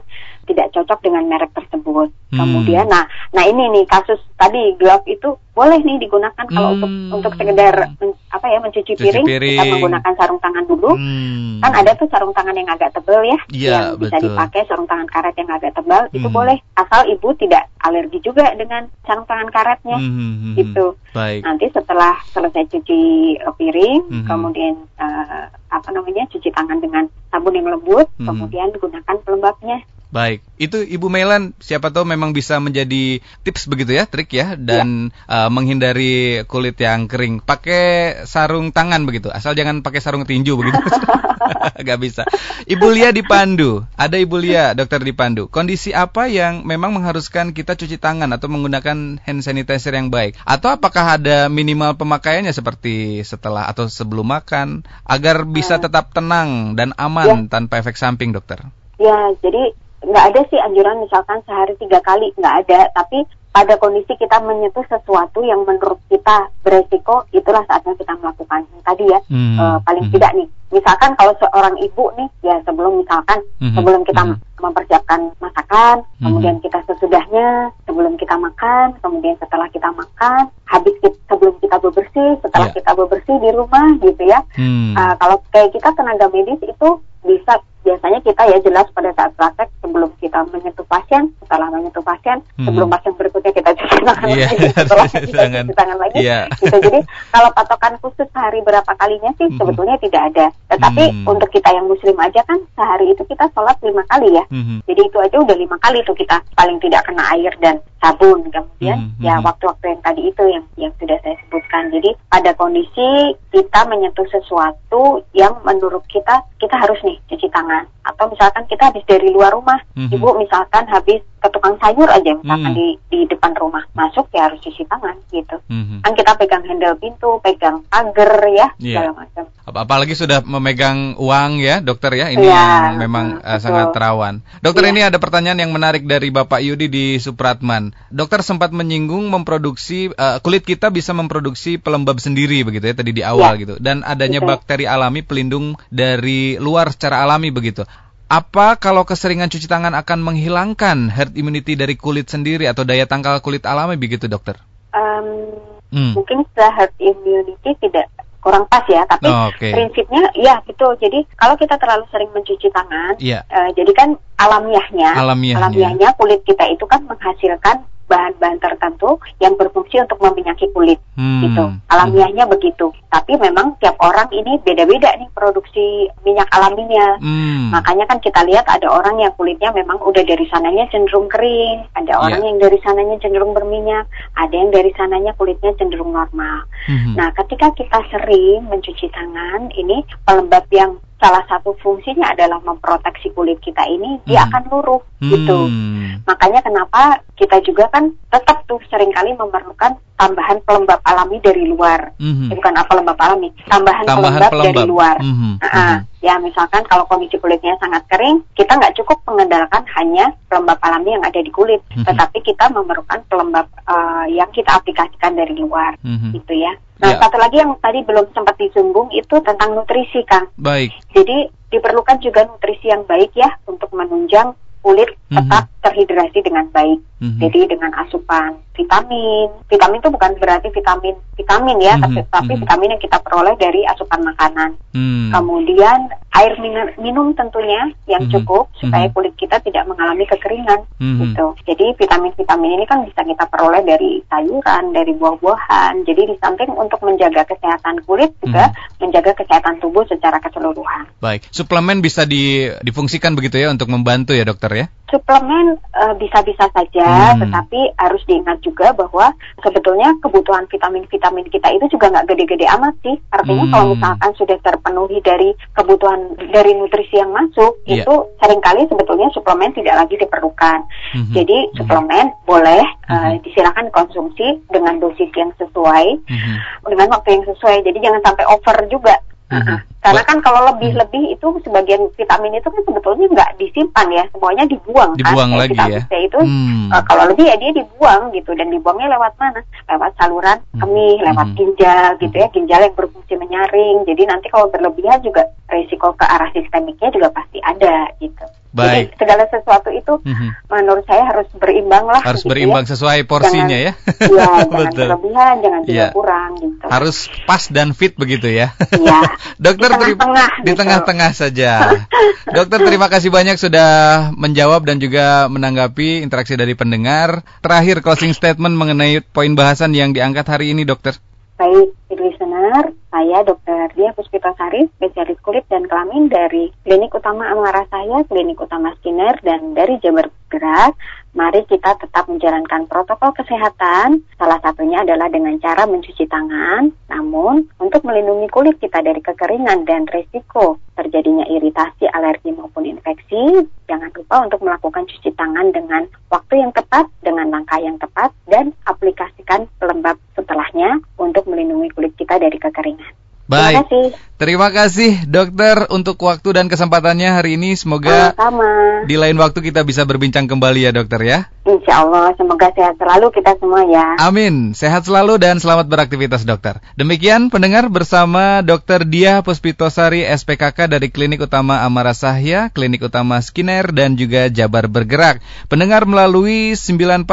tidak 0.50 0.74
cocok 0.74 1.00
dengan 1.06 1.30
merek 1.30 1.54
tersebut. 1.54 2.10
Hmm. 2.34 2.40
Kemudian, 2.42 2.90
nah, 2.90 3.06
nah 3.30 3.44
ini 3.46 3.70
nih 3.70 3.86
kasus 3.86 4.18
tadi 4.38 4.74
glove 4.82 5.06
itu 5.06 5.38
boleh 5.54 5.76
nih 5.84 6.00
digunakan 6.00 6.46
kalau 6.48 6.72
untuk 6.80 6.88
hmm. 6.88 7.16
untuk 7.20 7.34
sekedar 7.36 7.76
men, 8.00 8.16
apa 8.32 8.46
ya 8.48 8.64
mencuci 8.64 8.96
piring, 8.96 9.28
piring, 9.28 9.60
kita 9.60 9.74
menggunakan 9.76 10.14
sarung 10.16 10.40
tangan 10.40 10.64
dulu. 10.64 10.96
Hmm. 10.96 11.60
Kan 11.60 11.74
ada 11.76 11.92
tuh 12.00 12.08
sarung 12.08 12.32
tangan 12.32 12.56
yang 12.56 12.70
agak 12.72 12.96
tebal 12.96 13.22
ya, 13.28 13.40
ya 13.52 13.70
yang 13.76 13.84
bisa 14.00 14.18
dipakai 14.24 14.64
sarung 14.72 14.88
tangan 14.88 15.10
karet 15.12 15.36
yang 15.36 15.52
agak 15.52 15.76
tebal 15.76 16.08
hmm. 16.08 16.16
itu 16.16 16.28
boleh 16.32 16.58
asal 16.80 17.02
ibu 17.12 17.28
tidak 17.36 17.68
alergi 17.84 18.24
juga 18.24 18.56
dengan 18.56 18.88
sarung 19.04 19.28
tangan 19.28 19.52
karetnya, 19.52 19.98
hmm. 20.00 20.14
hmm, 20.16 20.34
hmm 20.40 20.54
gitu. 20.56 20.86
Baik. 21.12 21.42
Nanti 21.44 21.66
setelah 21.76 22.16
selesai 22.32 22.64
cuci 22.72 23.02
piring, 23.44 24.02
hmm. 24.08 24.26
kemudian 24.32 24.80
uh, 24.96 25.52
apa 25.70 25.90
namanya 25.94 26.26
cuci 26.30 26.50
tangan 26.52 26.82
dengan 26.82 27.06
sabun 27.30 27.54
yang 27.54 27.70
lembut, 27.70 28.10
hmm. 28.18 28.26
kemudian 28.26 28.74
gunakan 28.78 29.16
pelembabnya. 29.22 29.86
Baik, 30.10 30.42
itu 30.60 30.84
Ibu 30.84 31.08
Melan 31.08 31.56
siapa 31.64 31.90
tahu 31.90 32.04
memang 32.04 32.36
bisa 32.36 32.60
menjadi 32.60 33.24
tips 33.48 33.72
begitu 33.72 33.96
ya, 33.96 34.04
trik 34.06 34.30
ya 34.36 34.60
dan 34.60 35.10
ya. 35.10 35.48
Uh, 35.48 35.50
menghindari 35.50 36.44
kulit 36.46 36.76
yang 36.78 37.08
kering. 37.08 37.40
Pakai 37.40 38.22
sarung 38.28 38.76
tangan 38.76 39.08
begitu, 39.08 39.32
asal 39.32 39.56
jangan 39.56 39.80
pakai 39.80 40.04
sarung 40.04 40.28
tinju 40.28 40.54
begitu. 40.60 40.78
Gak 41.88 42.00
bisa. 42.00 42.24
Ibu 42.66 42.88
Lia 42.92 43.10
di 43.10 43.24
Pandu, 43.26 43.84
ada 43.96 44.16
Ibu 44.16 44.36
Lia, 44.40 44.76
dokter 44.76 45.02
di 45.02 45.14
Pandu. 45.16 45.48
Kondisi 45.50 45.92
apa 45.96 46.30
yang 46.30 46.66
memang 46.66 46.96
mengharuskan 46.96 47.52
kita 47.56 47.76
cuci 47.76 47.98
tangan 47.98 48.30
atau 48.34 48.48
menggunakan 48.52 49.22
hand 49.22 49.42
sanitizer 49.42 49.96
yang 49.96 50.14
baik? 50.14 50.38
Atau 50.44 50.74
apakah 50.74 51.20
ada 51.20 51.48
minimal 51.48 51.96
pemakaiannya 51.98 52.54
seperti 52.54 53.22
setelah 53.26 53.68
atau 53.68 53.90
sebelum 53.90 54.30
makan 54.30 54.86
agar 55.06 55.46
bisa 55.48 55.80
eh. 55.80 55.82
tetap 55.82 56.14
tenang 56.14 56.74
dan 56.78 56.94
aman 56.96 57.50
ya. 57.50 57.60
tanpa 57.60 57.82
efek 57.82 57.98
samping, 57.98 58.32
dokter? 58.36 58.62
Ya, 59.00 59.32
jadi 59.40 59.74
nggak 60.00 60.26
ada 60.32 60.42
sih 60.48 60.60
anjuran 60.60 61.04
misalkan 61.04 61.44
sehari 61.44 61.76
tiga 61.76 62.00
kali 62.00 62.32
nggak 62.40 62.56
ada 62.66 62.80
tapi 62.96 63.28
pada 63.50 63.76
kondisi 63.82 64.14
kita 64.14 64.38
menyentuh 64.46 64.86
sesuatu 64.86 65.42
yang 65.42 65.66
menurut 65.66 65.98
kita 66.08 66.54
beresiko 66.62 67.26
itulah 67.34 67.66
saatnya 67.66 67.98
kita 67.98 68.14
melakukan 68.22 68.62
tadi 68.86 69.06
ya 69.10 69.20
hmm. 69.26 69.58
uh, 69.58 69.78
paling 69.84 70.06
hmm. 70.06 70.14
tidak 70.14 70.32
nih 70.38 70.48
misalkan 70.70 71.12
kalau 71.18 71.34
seorang 71.42 71.76
ibu 71.82 72.14
nih 72.14 72.30
ya 72.46 72.56
sebelum 72.62 73.02
misalkan 73.02 73.42
hmm. 73.58 73.74
sebelum 73.74 74.02
kita 74.06 74.22
hmm. 74.22 74.38
mempersiapkan 74.62 75.20
masakan 75.42 75.96
hmm. 76.06 76.24
kemudian 76.30 76.58
kita 76.62 76.80
sesudahnya 76.86 77.74
sebelum 77.90 78.14
kita 78.22 78.38
makan 78.38 78.94
kemudian 79.02 79.34
setelah 79.42 79.66
kita 79.74 79.90
makan 79.98 80.54
habis 80.70 80.94
kita, 81.02 81.18
sebelum 81.26 81.58
kita 81.58 81.76
bebersih 81.82 82.30
setelah 82.46 82.70
yeah. 82.70 82.78
kita 82.78 82.92
bebersih 82.94 83.36
di 83.42 83.50
rumah 83.50 83.88
gitu 83.98 84.24
ya 84.30 84.40
hmm. 84.54 84.94
uh, 84.94 85.14
kalau 85.18 85.42
kayak 85.50 85.74
kita 85.74 85.90
tenaga 85.98 86.30
medis 86.30 86.62
itu 86.62 86.90
bisa 87.26 87.58
biasanya 87.90 88.20
kita 88.22 88.44
ya 88.46 88.58
jelas 88.62 88.86
pada 88.94 89.10
saat 89.18 89.34
praktek 89.34 89.74
sebelum 89.82 90.14
kita 90.22 90.46
menyentuh 90.54 90.86
pasien, 90.86 91.34
setelah 91.42 91.74
menyentuh 91.74 92.06
pasien, 92.06 92.38
hmm. 92.62 92.70
sebelum 92.70 92.86
pasien 92.86 93.14
berikutnya 93.18 93.50
kita 93.50 93.74
cuci 93.74 93.98
tangan 94.06 94.30
yeah, 94.30 94.46
lagi, 94.46 94.68
setelah 94.86 95.06
kita 95.10 95.44
cuci 95.50 95.74
tangan 95.74 95.98
lagi. 95.98 96.18
Yeah. 96.22 96.46
Gitu. 96.62 96.78
Jadi 96.86 97.00
kalau 97.34 97.50
patokan 97.58 97.94
khusus 98.06 98.30
sehari 98.30 98.62
berapa 98.62 98.92
kalinya 98.94 99.34
sih 99.42 99.50
hmm. 99.50 99.58
sebetulnya 99.58 99.98
tidak 99.98 100.22
ada. 100.30 100.46
Tetapi 100.70 101.04
hmm. 101.10 101.26
untuk 101.26 101.50
kita 101.50 101.70
yang 101.74 101.90
muslim 101.90 102.14
aja 102.22 102.42
kan 102.46 102.60
sehari 102.78 103.10
itu 103.10 103.26
kita 103.26 103.50
sholat 103.58 103.78
lima 103.82 104.06
kali 104.06 104.30
ya. 104.38 104.46
Hmm. 104.54 104.86
Jadi 104.86 105.02
itu 105.02 105.18
aja 105.18 105.38
udah 105.42 105.58
lima 105.58 105.78
kali 105.82 106.06
tuh 106.06 106.14
kita 106.14 106.38
paling 106.54 106.78
tidak 106.78 107.02
kena 107.10 107.26
air 107.34 107.54
dan 107.58 107.82
sabun. 107.98 108.46
Kemudian 108.54 109.18
hmm. 109.18 109.26
ya 109.26 109.42
waktu-waktu 109.42 109.98
yang 109.98 110.02
tadi 110.06 110.22
itu 110.30 110.44
yang 110.46 110.66
yang 110.78 110.94
sudah 111.02 111.18
saya 111.26 111.34
sebutkan. 111.42 111.90
Jadi 111.90 112.14
pada 112.30 112.54
kondisi 112.54 113.34
kita 113.50 113.82
menyentuh 113.90 114.30
sesuatu 114.30 115.26
yang 115.34 115.58
menurut 115.66 116.06
kita 116.06 116.46
kita 116.62 116.76
harus 116.78 117.02
nih 117.02 117.18
cuci 117.34 117.50
tangan 117.50 117.70
tangan 117.70 117.79
atau 118.04 118.26
misalkan 118.32 118.64
kita 118.66 118.90
habis 118.90 119.04
dari 119.06 119.30
luar 119.30 119.54
rumah 119.54 119.80
mm-hmm. 119.94 120.16
ibu 120.16 120.28
misalkan 120.42 120.84
habis 120.90 121.22
ke 121.40 121.48
tukang 121.56 121.76
sayur 121.80 122.06
aja 122.12 122.36
misalkan 122.36 122.76
mm-hmm. 122.76 122.78
di 122.78 122.88
di 123.08 123.20
depan 123.32 123.56
rumah 123.56 123.84
masuk 123.96 124.28
ya 124.36 124.52
harus 124.52 124.60
cuci 124.60 124.84
tangan 124.86 125.16
gitu 125.32 125.56
mm-hmm. 125.72 126.04
kan 126.04 126.14
kita 126.14 126.32
pegang 126.36 126.64
handle 126.68 126.96
pintu 127.00 127.40
pegang 127.40 127.82
pagar 127.88 128.44
ya 128.52 128.68
yeah. 128.78 129.00
segala 129.00 129.12
macam 129.16 129.44
apalagi 129.70 130.14
sudah 130.18 130.44
memegang 130.44 131.16
uang 131.16 131.64
ya 131.64 131.80
dokter 131.80 132.12
ya 132.20 132.28
ini 132.34 132.44
yeah, 132.44 132.92
yang 132.92 133.00
memang 133.00 133.40
uh, 133.40 133.60
sangat 133.62 133.96
rawan 133.96 134.44
dokter 134.60 134.84
yeah. 134.90 134.92
ini 134.92 135.02
ada 135.08 135.18
pertanyaan 135.22 135.64
yang 135.64 135.72
menarik 135.72 136.04
dari 136.04 136.28
bapak 136.34 136.60
Yudi 136.60 136.92
di 136.92 137.06
Supratman 137.22 137.96
dokter 138.12 138.44
sempat 138.44 138.76
menyinggung 138.76 139.32
memproduksi 139.32 140.12
uh, 140.12 140.44
kulit 140.44 140.68
kita 140.68 140.92
bisa 140.92 141.16
memproduksi 141.16 141.80
pelembab 141.80 142.20
sendiri 142.20 142.68
begitu 142.68 142.92
ya 142.92 142.96
tadi 142.98 143.16
di 143.16 143.24
awal 143.24 143.56
yeah. 143.56 143.62
gitu 143.64 143.74
dan 143.80 144.04
adanya 144.04 144.44
Betul. 144.44 144.52
bakteri 144.52 144.86
alami 144.90 145.22
pelindung 145.24 145.80
dari 145.88 146.60
luar 146.60 146.92
secara 146.92 147.24
alami 147.24 147.54
begitu 147.54 147.88
apa 148.30 148.78
kalau 148.78 149.10
keseringan 149.10 149.50
cuci 149.50 149.66
tangan 149.66 149.98
akan 149.98 150.22
menghilangkan 150.22 151.10
herd 151.10 151.34
immunity 151.34 151.74
dari 151.74 151.98
kulit 151.98 152.30
sendiri 152.30 152.70
atau 152.70 152.86
daya 152.86 153.10
tangkal 153.10 153.42
kulit 153.42 153.66
alami 153.66 153.98
begitu 153.98 154.30
dokter? 154.30 154.62
Um, 154.94 155.58
hmm. 155.90 156.14
Mungkin 156.14 156.46
herd 156.54 156.94
immunity 157.02 157.74
tidak 157.82 158.06
kurang 158.40 158.70
pas 158.72 158.86
ya, 158.88 159.04
tapi 159.04 159.28
oh, 159.28 159.52
okay. 159.52 159.74
prinsipnya 159.76 160.32
ya 160.38 160.62
betul. 160.64 160.96
Jadi 161.02 161.28
kalau 161.36 161.60
kita 161.60 161.76
terlalu 161.76 162.08
sering 162.14 162.32
mencuci 162.32 162.72
tangan, 162.72 163.20
yeah. 163.20 163.44
uh, 163.52 163.74
jadi 163.76 163.92
kan 163.92 164.16
alamiahnya, 164.40 165.12
alamiahnya, 165.18 165.60
alamiahnya 165.60 166.10
kulit 166.16 166.46
kita 166.48 166.70
itu 166.72 166.86
kan 166.88 167.04
menghasilkan 167.04 167.84
bahan-bahan 168.10 168.58
tertentu 168.58 169.22
yang 169.38 169.54
berfungsi 169.56 170.02
untuk 170.02 170.18
meminyaki 170.20 170.66
kulit 170.74 170.98
hmm. 171.14 171.46
gitu 171.46 171.66
alamiahnya 171.94 172.50
hmm. 172.50 172.54
begitu 172.58 172.90
tapi 173.14 173.38
memang 173.38 173.78
tiap 173.78 173.96
orang 174.02 174.28
ini 174.34 174.58
beda-beda 174.66 175.14
nih 175.22 175.30
produksi 175.38 176.10
minyak 176.26 176.50
alaminya 176.50 177.22
hmm. 177.22 177.70
makanya 177.70 178.10
kan 178.10 178.20
kita 178.20 178.42
lihat 178.50 178.66
ada 178.66 178.90
orang 178.90 179.22
yang 179.22 179.32
kulitnya 179.38 179.70
memang 179.72 180.02
udah 180.02 180.26
dari 180.26 180.50
sananya 180.50 180.90
cenderung 180.90 181.30
kering 181.30 181.86
ada 181.94 182.18
yeah. 182.18 182.24
orang 182.26 182.42
yang 182.42 182.58
dari 182.58 182.82
sananya 182.82 183.16
cenderung 183.22 183.54
berminyak 183.54 184.10
ada 184.36 184.56
yang 184.58 184.74
dari 184.74 184.92
sananya 184.98 185.32
kulitnya 185.38 185.72
cenderung 185.78 186.12
normal 186.12 186.66
hmm. 186.90 187.14
nah 187.14 187.30
ketika 187.38 187.70
kita 187.78 188.00
sering 188.10 188.66
mencuci 188.66 189.08
tangan 189.14 189.70
ini 189.78 190.02
pelembab 190.26 190.66
yang 190.74 190.98
salah 191.20 191.44
satu 191.52 191.76
fungsinya 191.84 192.32
adalah 192.32 192.64
memproteksi 192.64 193.30
kulit 193.36 193.60
kita 193.60 193.84
ini 193.86 194.24
dia 194.24 194.44
hmm. 194.44 194.48
akan 194.50 194.64
luruh 194.72 195.02
gitu. 195.20 195.60
Hmm. 195.68 196.24
Makanya 196.24 196.64
kenapa 196.64 197.20
kita 197.36 197.60
juga 197.64 197.92
kan 197.92 198.12
tetap 198.32 198.64
tuh 198.68 198.80
sering 198.88 199.12
kali 199.12 199.36
memerlukan 199.36 200.00
tambahan 200.20 200.60
pelembab 200.68 201.00
alami 201.08 201.40
dari 201.40 201.64
luar. 201.72 202.12
Mm-hmm. 202.20 202.52
Bukan 202.52 202.74
apa 202.76 202.92
pelembab 202.92 203.16
alami, 203.16 203.50
tambahan, 203.72 204.04
tambahan 204.04 204.36
pelembab, 204.36 204.52
pelembab 204.52 204.68
dari 204.68 204.82
luar. 204.84 205.16
Mm-hmm. 205.24 205.54
Uh. 205.64 205.98
Ya 206.20 206.36
misalkan 206.36 206.84
kalau 206.92 207.08
kondisi 207.08 207.40
kulitnya 207.40 207.80
sangat 207.80 208.04
kering, 208.12 208.44
kita 208.60 208.76
nggak 208.76 208.92
cukup 209.00 209.24
mengandalkan 209.24 209.88
hanya 209.96 210.36
pelembab 210.52 210.76
alami 210.84 211.16
yang 211.16 211.24
ada 211.24 211.40
di 211.40 211.48
kulit, 211.48 211.80
mm-hmm. 211.88 212.04
tetapi 212.04 212.44
kita 212.44 212.68
memerlukan 212.76 213.24
pelembab 213.32 213.72
uh, 213.88 214.28
yang 214.28 214.52
kita 214.52 214.68
aplikasikan 214.76 215.40
dari 215.40 215.56
luar, 215.56 215.96
mm-hmm. 216.04 216.36
gitu 216.36 216.54
ya. 216.60 216.76
Nah, 217.00 217.16
ya. 217.16 217.18
satu 217.24 217.38
lagi 217.40 217.64
yang 217.64 217.72
tadi 217.80 218.04
belum 218.04 218.28
sempat 218.36 218.60
disinggung 218.60 219.08
itu 219.16 219.40
tentang 219.40 219.72
nutrisi, 219.72 220.20
Kang. 220.28 220.52
Baik. 220.60 220.92
Jadi 221.16 221.48
diperlukan 221.72 222.20
juga 222.20 222.44
nutrisi 222.44 222.92
yang 222.92 223.08
baik 223.08 223.32
ya 223.40 223.48
untuk 223.72 223.88
menunjang 223.96 224.52
kulit 224.84 225.12
tetap 225.28 225.68
mm 225.68 225.72
-hmm. 225.72 225.79
Terhidrasi 225.90 226.40
dengan 226.46 226.70
baik. 226.70 227.02
Mm 227.20 227.36
-hmm. 227.36 227.40
Jadi 227.42 227.60
dengan 227.76 227.92
asupan 228.00 228.56
vitamin. 228.80 229.52
Vitamin 229.68 230.00
itu 230.00 230.10
bukan 230.14 230.32
berarti 230.40 230.72
vitamin 230.72 231.16
vitamin 231.36 231.78
ya, 231.84 232.00
mm 232.00 232.00
-hmm. 232.00 232.04
tapi, 232.06 232.20
tapi 232.32 232.44
mm 232.46 232.50
-hmm. 232.56 232.62
vitamin 232.64 232.92
yang 232.96 233.04
kita 233.04 233.18
peroleh 233.20 233.56
dari 233.60 233.82
asupan 233.90 234.22
makanan. 234.24 234.72
Mm. 234.96 235.36
Kemudian 235.36 236.00
air 236.40 236.54
minum, 236.64 236.88
minum 236.96 237.28
tentunya 237.36 237.92
yang 238.08 238.24
mm 238.24 238.32
-hmm. 238.32 238.36
cukup 238.40 238.72
supaya 238.80 239.12
-hmm. 239.12 239.16
kulit 239.18 239.34
kita 239.36 239.60
tidak 239.60 239.84
mengalami 239.92 240.24
kekeringan 240.24 240.80
mm 240.96 241.04
-hmm. 241.04 241.20
gitu. 241.28 241.46
Jadi 241.68 241.86
vitamin-vitamin 242.00 242.76
ini 242.80 242.86
kan 242.88 243.04
bisa 243.04 243.22
kita 243.28 243.46
peroleh 243.52 243.84
dari 243.84 244.24
sayuran, 244.32 244.96
dari 244.96 245.12
buah-buahan. 245.20 246.08
Jadi 246.08 246.22
di 246.32 246.36
samping 246.40 246.72
untuk 246.72 247.04
menjaga 247.04 247.44
kesehatan 247.52 248.00
kulit 248.08 248.32
juga 248.40 248.72
mm 248.72 248.74
-hmm. 248.76 249.00
menjaga 249.04 249.32
kesehatan 249.36 249.84
tubuh 249.84 250.08
secara 250.08 250.40
keseluruhan. 250.40 251.12
Baik, 251.20 251.44
suplemen 251.52 252.00
bisa 252.00 252.24
di, 252.24 252.72
difungsikan 252.80 253.36
begitu 253.36 253.60
ya 253.60 253.68
untuk 253.76 253.92
membantu 253.92 254.32
ya 254.32 254.48
dokter 254.48 254.72
ya? 254.72 254.86
Suplemen 255.10 255.78
uh, 255.98 256.14
bisa-bisa 256.22 256.70
saja, 256.70 257.34
hmm. 257.34 257.42
tetapi 257.42 257.80
harus 257.98 258.22
diingat 258.30 258.62
juga 258.62 258.94
bahwa 258.94 259.34
sebetulnya 259.66 260.14
kebutuhan 260.22 260.70
vitamin-vitamin 260.70 261.50
kita 261.50 261.66
itu 261.74 261.86
juga 261.90 262.14
nggak 262.14 262.30
gede-gede 262.30 262.70
amat 262.78 262.94
sih. 263.02 263.18
Artinya 263.34 263.66
hmm. 263.66 263.74
kalau 263.74 263.86
misalkan 263.98 264.32
sudah 264.38 264.58
terpenuhi 264.62 265.18
dari 265.26 265.50
kebutuhan 265.74 266.38
dari 266.54 266.78
nutrisi 266.78 267.18
yang 267.18 267.34
masuk, 267.34 267.74
yeah. 267.90 268.06
itu 268.06 268.14
sering 268.38 268.62
kali 268.62 268.86
sebetulnya 268.86 269.28
suplemen 269.34 269.74
tidak 269.74 269.98
lagi 269.98 270.16
diperlukan. 270.22 270.80
Hmm. 271.18 271.34
Jadi 271.34 271.58
hmm. 271.58 271.74
suplemen 271.82 272.26
boleh 272.46 272.86
hmm. 273.10 273.14
uh, 273.14 273.34
disilakan 273.42 273.90
konsumsi 273.90 274.62
dengan 274.70 275.02
dosis 275.02 275.34
yang 275.34 275.50
sesuai, 275.58 276.06
hmm. 276.22 276.56
dengan 276.86 277.08
waktu 277.18 277.30
yang 277.34 277.46
sesuai. 277.50 277.82
Jadi 277.82 277.98
jangan 277.98 278.22
sampai 278.22 278.46
over 278.46 278.78
juga. 278.94 279.18
Uh-huh. 279.50 279.82
Karena 280.00 280.24
kan 280.24 280.40
kalau 280.40 280.62
lebih-lebih 280.72 281.36
itu 281.36 281.48
sebagian 281.68 282.08
vitamin 282.16 282.56
itu 282.56 282.72
kan 282.72 282.82
sebetulnya 282.88 283.26
nggak 283.36 283.52
disimpan 283.60 284.08
ya, 284.16 284.24
semuanya 284.32 284.64
dibuang, 284.72 285.12
dibuang 285.20 285.52
kan. 285.52 285.60
lagi 285.60 285.76
vitamin 285.76 286.00
ya. 286.00 286.02
C 286.08 286.14
itu 286.24 286.40
hmm. 286.40 286.88
uh, 286.96 287.04
kalau 287.04 287.24
lebih 287.28 287.46
ya 287.52 287.56
dia 287.60 287.72
dibuang 287.76 288.32
gitu 288.32 288.52
dan 288.56 288.72
dibuangnya 288.72 289.12
lewat 289.12 289.36
mana? 289.36 289.60
Lewat 289.92 290.12
saluran 290.16 290.58
hmm. 290.72 290.80
kemih, 290.80 291.18
lewat 291.20 291.48
hmm. 291.52 291.58
ginjal 291.60 292.10
gitu 292.24 292.36
ya, 292.40 292.48
ginjal 292.56 292.82
yang 292.88 292.96
berfungsi 292.96 293.34
menyaring. 293.36 293.98
Jadi 294.08 294.22
nanti 294.24 294.48
kalau 294.48 294.72
berlebihan 294.72 295.20
juga 295.20 295.44
risiko 295.68 296.16
ke 296.16 296.26
arah 296.26 296.50
sistemiknya 296.56 297.12
juga 297.12 297.28
pasti 297.36 297.60
ada 297.60 298.08
gitu. 298.24 298.48
Baik. 298.70 299.18
Jadi 299.18 299.26
segala 299.26 299.44
sesuatu 299.50 299.90
itu 299.90 300.14
mm-hmm. 300.22 300.50
menurut 300.70 301.02
saya 301.10 301.26
harus 301.26 301.50
berimbang 301.58 302.06
lah. 302.06 302.22
Harus 302.22 302.46
gitu 302.46 302.54
berimbang 302.54 302.86
ya. 302.86 302.90
sesuai 302.94 303.20
porsinya 303.26 303.66
jangan, 303.66 303.90
ya. 303.90 303.94
Iya, 304.30 304.50
jangan 304.70 304.94
berlebihan, 304.94 305.54
jangan 305.66 305.82
juga 305.90 305.98
ya. 305.98 306.08
kurang 306.14 306.52
gitu. 306.62 306.86
Harus 306.86 307.18
pas 307.50 307.64
dan 307.74 307.98
fit 307.98 308.14
begitu 308.14 308.46
ya. 308.46 308.78
Iya. 308.94 309.20
Dokter 309.66 309.89
di 309.90 310.16
tengah-tengah 310.16 310.50
di 310.62 310.72
gitu. 310.72 310.80
tengah-tengah 310.80 311.32
saja. 311.34 311.72
Dokter 312.56 312.80
terima 312.86 313.08
kasih 313.10 313.30
banyak 313.34 313.58
sudah 313.58 313.90
menjawab 314.38 314.88
dan 314.88 315.02
juga 315.02 315.50
menanggapi 315.50 316.24
interaksi 316.24 316.56
dari 316.56 316.78
pendengar. 316.78 317.42
Terakhir 317.60 318.06
closing 318.06 318.32
statement 318.32 318.78
mengenai 318.78 319.20
poin 319.22 319.52
bahasan 319.58 319.92
yang 319.98 320.16
diangkat 320.16 320.46
hari 320.48 320.72
ini, 320.72 320.88
Dokter. 320.88 321.18
Baik, 321.60 321.92
listener, 322.18 322.96
saya 323.14 323.46
Dr. 323.46 323.94
Dia 323.94 324.10
Puspitasari, 324.18 324.90
spesialis 324.98 325.38
kulit 325.46 325.66
dan 325.70 325.86
kelamin 325.86 326.26
dari 326.26 326.74
Klinik 326.82 327.14
Utama 327.14 327.46
Amara 327.54 327.86
saya, 327.94 328.26
Klinik 328.26 328.58
Utama 328.58 328.98
Skinner, 328.98 329.38
dan 329.46 329.78
dari 329.78 330.02
Jabar 330.02 330.30
Gerak. 330.50 330.98
Mari 331.38 331.62
kita 331.70 331.94
tetap 332.02 332.26
menjalankan 332.26 332.90
protokol 332.90 333.30
kesehatan. 333.38 334.26
Salah 334.34 334.58
satunya 334.66 335.06
adalah 335.06 335.30
dengan 335.30 335.54
cara 335.62 335.86
mencuci 335.86 336.26
tangan. 336.26 336.90
Namun, 337.14 337.70
untuk 337.78 338.02
melindungi 338.02 338.50
kulit 338.50 338.82
kita 338.82 339.06
dari 339.06 339.22
kekeringan 339.22 339.86
dan 339.86 340.10
resiko 340.10 340.82
terjadinya 340.98 341.46
iritasi, 341.48 342.10
alergi 342.12 342.50
maupun 342.52 342.84
infeksi, 342.84 343.64
jangan 343.88 344.10
lupa 344.12 344.44
untuk 344.50 344.60
melakukan 344.66 345.06
cuci 345.06 345.32
tangan 345.38 345.70
dengan 345.72 346.10
waktu 346.34 346.60
yang 346.66 346.74
tepat, 346.76 347.08
dengan 347.22 347.48
langkah 347.54 347.80
yang 347.80 347.96
tepat, 348.02 348.34
dan 348.50 348.74
aplikasikan 348.90 349.70
pelembab 349.80 350.18
setelahnya 350.34 350.98
untuk 351.22 351.46
melindungi 351.48 351.88
kulit 351.92 351.99
kita 352.16 352.40
dari 352.40 352.56
kekeringan. 352.56 353.12
Baik. 353.50 353.76
Terima 353.76 353.84
kasih. 353.84 354.29
Terima 354.40 354.72
kasih 354.72 355.28
dokter 355.28 355.84
untuk 355.92 356.16
waktu 356.24 356.56
dan 356.56 356.72
kesempatannya 356.72 357.28
hari 357.28 357.60
ini. 357.60 357.76
Semoga 357.76 358.32
Sama. 358.40 359.04
di 359.04 359.20
lain 359.20 359.36
waktu 359.36 359.60
kita 359.60 359.84
bisa 359.84 360.08
berbincang 360.08 360.48
kembali 360.48 360.88
ya 360.88 360.96
dokter 360.96 361.20
ya. 361.28 361.52
Insya 361.68 362.08
Allah, 362.08 362.32
semoga 362.40 362.72
sehat 362.72 362.96
selalu 362.96 363.36
kita 363.36 363.60
semua 363.60 363.84
ya. 363.84 364.16
Amin, 364.18 364.72
sehat 364.72 365.04
selalu 365.04 365.44
dan 365.44 365.60
selamat 365.60 365.92
beraktivitas 365.92 366.48
dokter. 366.48 366.80
Demikian 366.96 367.52
pendengar 367.52 367.92
bersama 367.92 368.64
dokter 368.64 369.04
Dia 369.04 369.44
Puspitosari 369.44 370.24
SPKK 370.24 370.88
dari 370.88 371.12
Klinik 371.12 371.44
Utama 371.44 371.84
Amara 371.84 372.16
Sahya, 372.16 372.72
Klinik 372.72 373.04
Utama 373.04 373.44
Skinner 373.44 373.92
dan 373.92 374.16
juga 374.16 374.48
Jabar 374.48 374.88
Bergerak. 374.88 375.44
Pendengar 375.68 376.08
melalui 376.08 376.80
94,8 376.80 377.28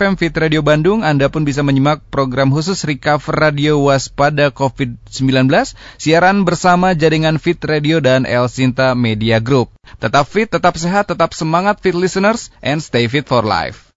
FM 0.00 0.12
Fit 0.16 0.32
Radio 0.32 0.64
Bandung, 0.64 1.04
Anda 1.04 1.28
pun 1.28 1.44
bisa 1.44 1.60
menyimak 1.60 2.02
program 2.08 2.50
khusus 2.50 2.82
Recover 2.88 3.36
Radio 3.36 3.84
Waspada 3.84 4.48
COVID-19, 4.48 5.44
siaran 6.22 6.46
bersama 6.46 6.94
jaringan 6.94 7.34
Fit 7.34 7.58
Radio 7.66 7.98
dan 7.98 8.22
El 8.30 8.46
Sinta 8.46 8.94
Media 8.94 9.42
Group. 9.42 9.74
Tetap 9.98 10.22
fit, 10.30 10.46
tetap 10.46 10.78
sehat, 10.78 11.10
tetap 11.10 11.34
semangat 11.34 11.82
fit 11.82 11.98
listeners, 11.98 12.54
and 12.62 12.78
stay 12.78 13.10
fit 13.10 13.26
for 13.26 13.42
life. 13.42 13.90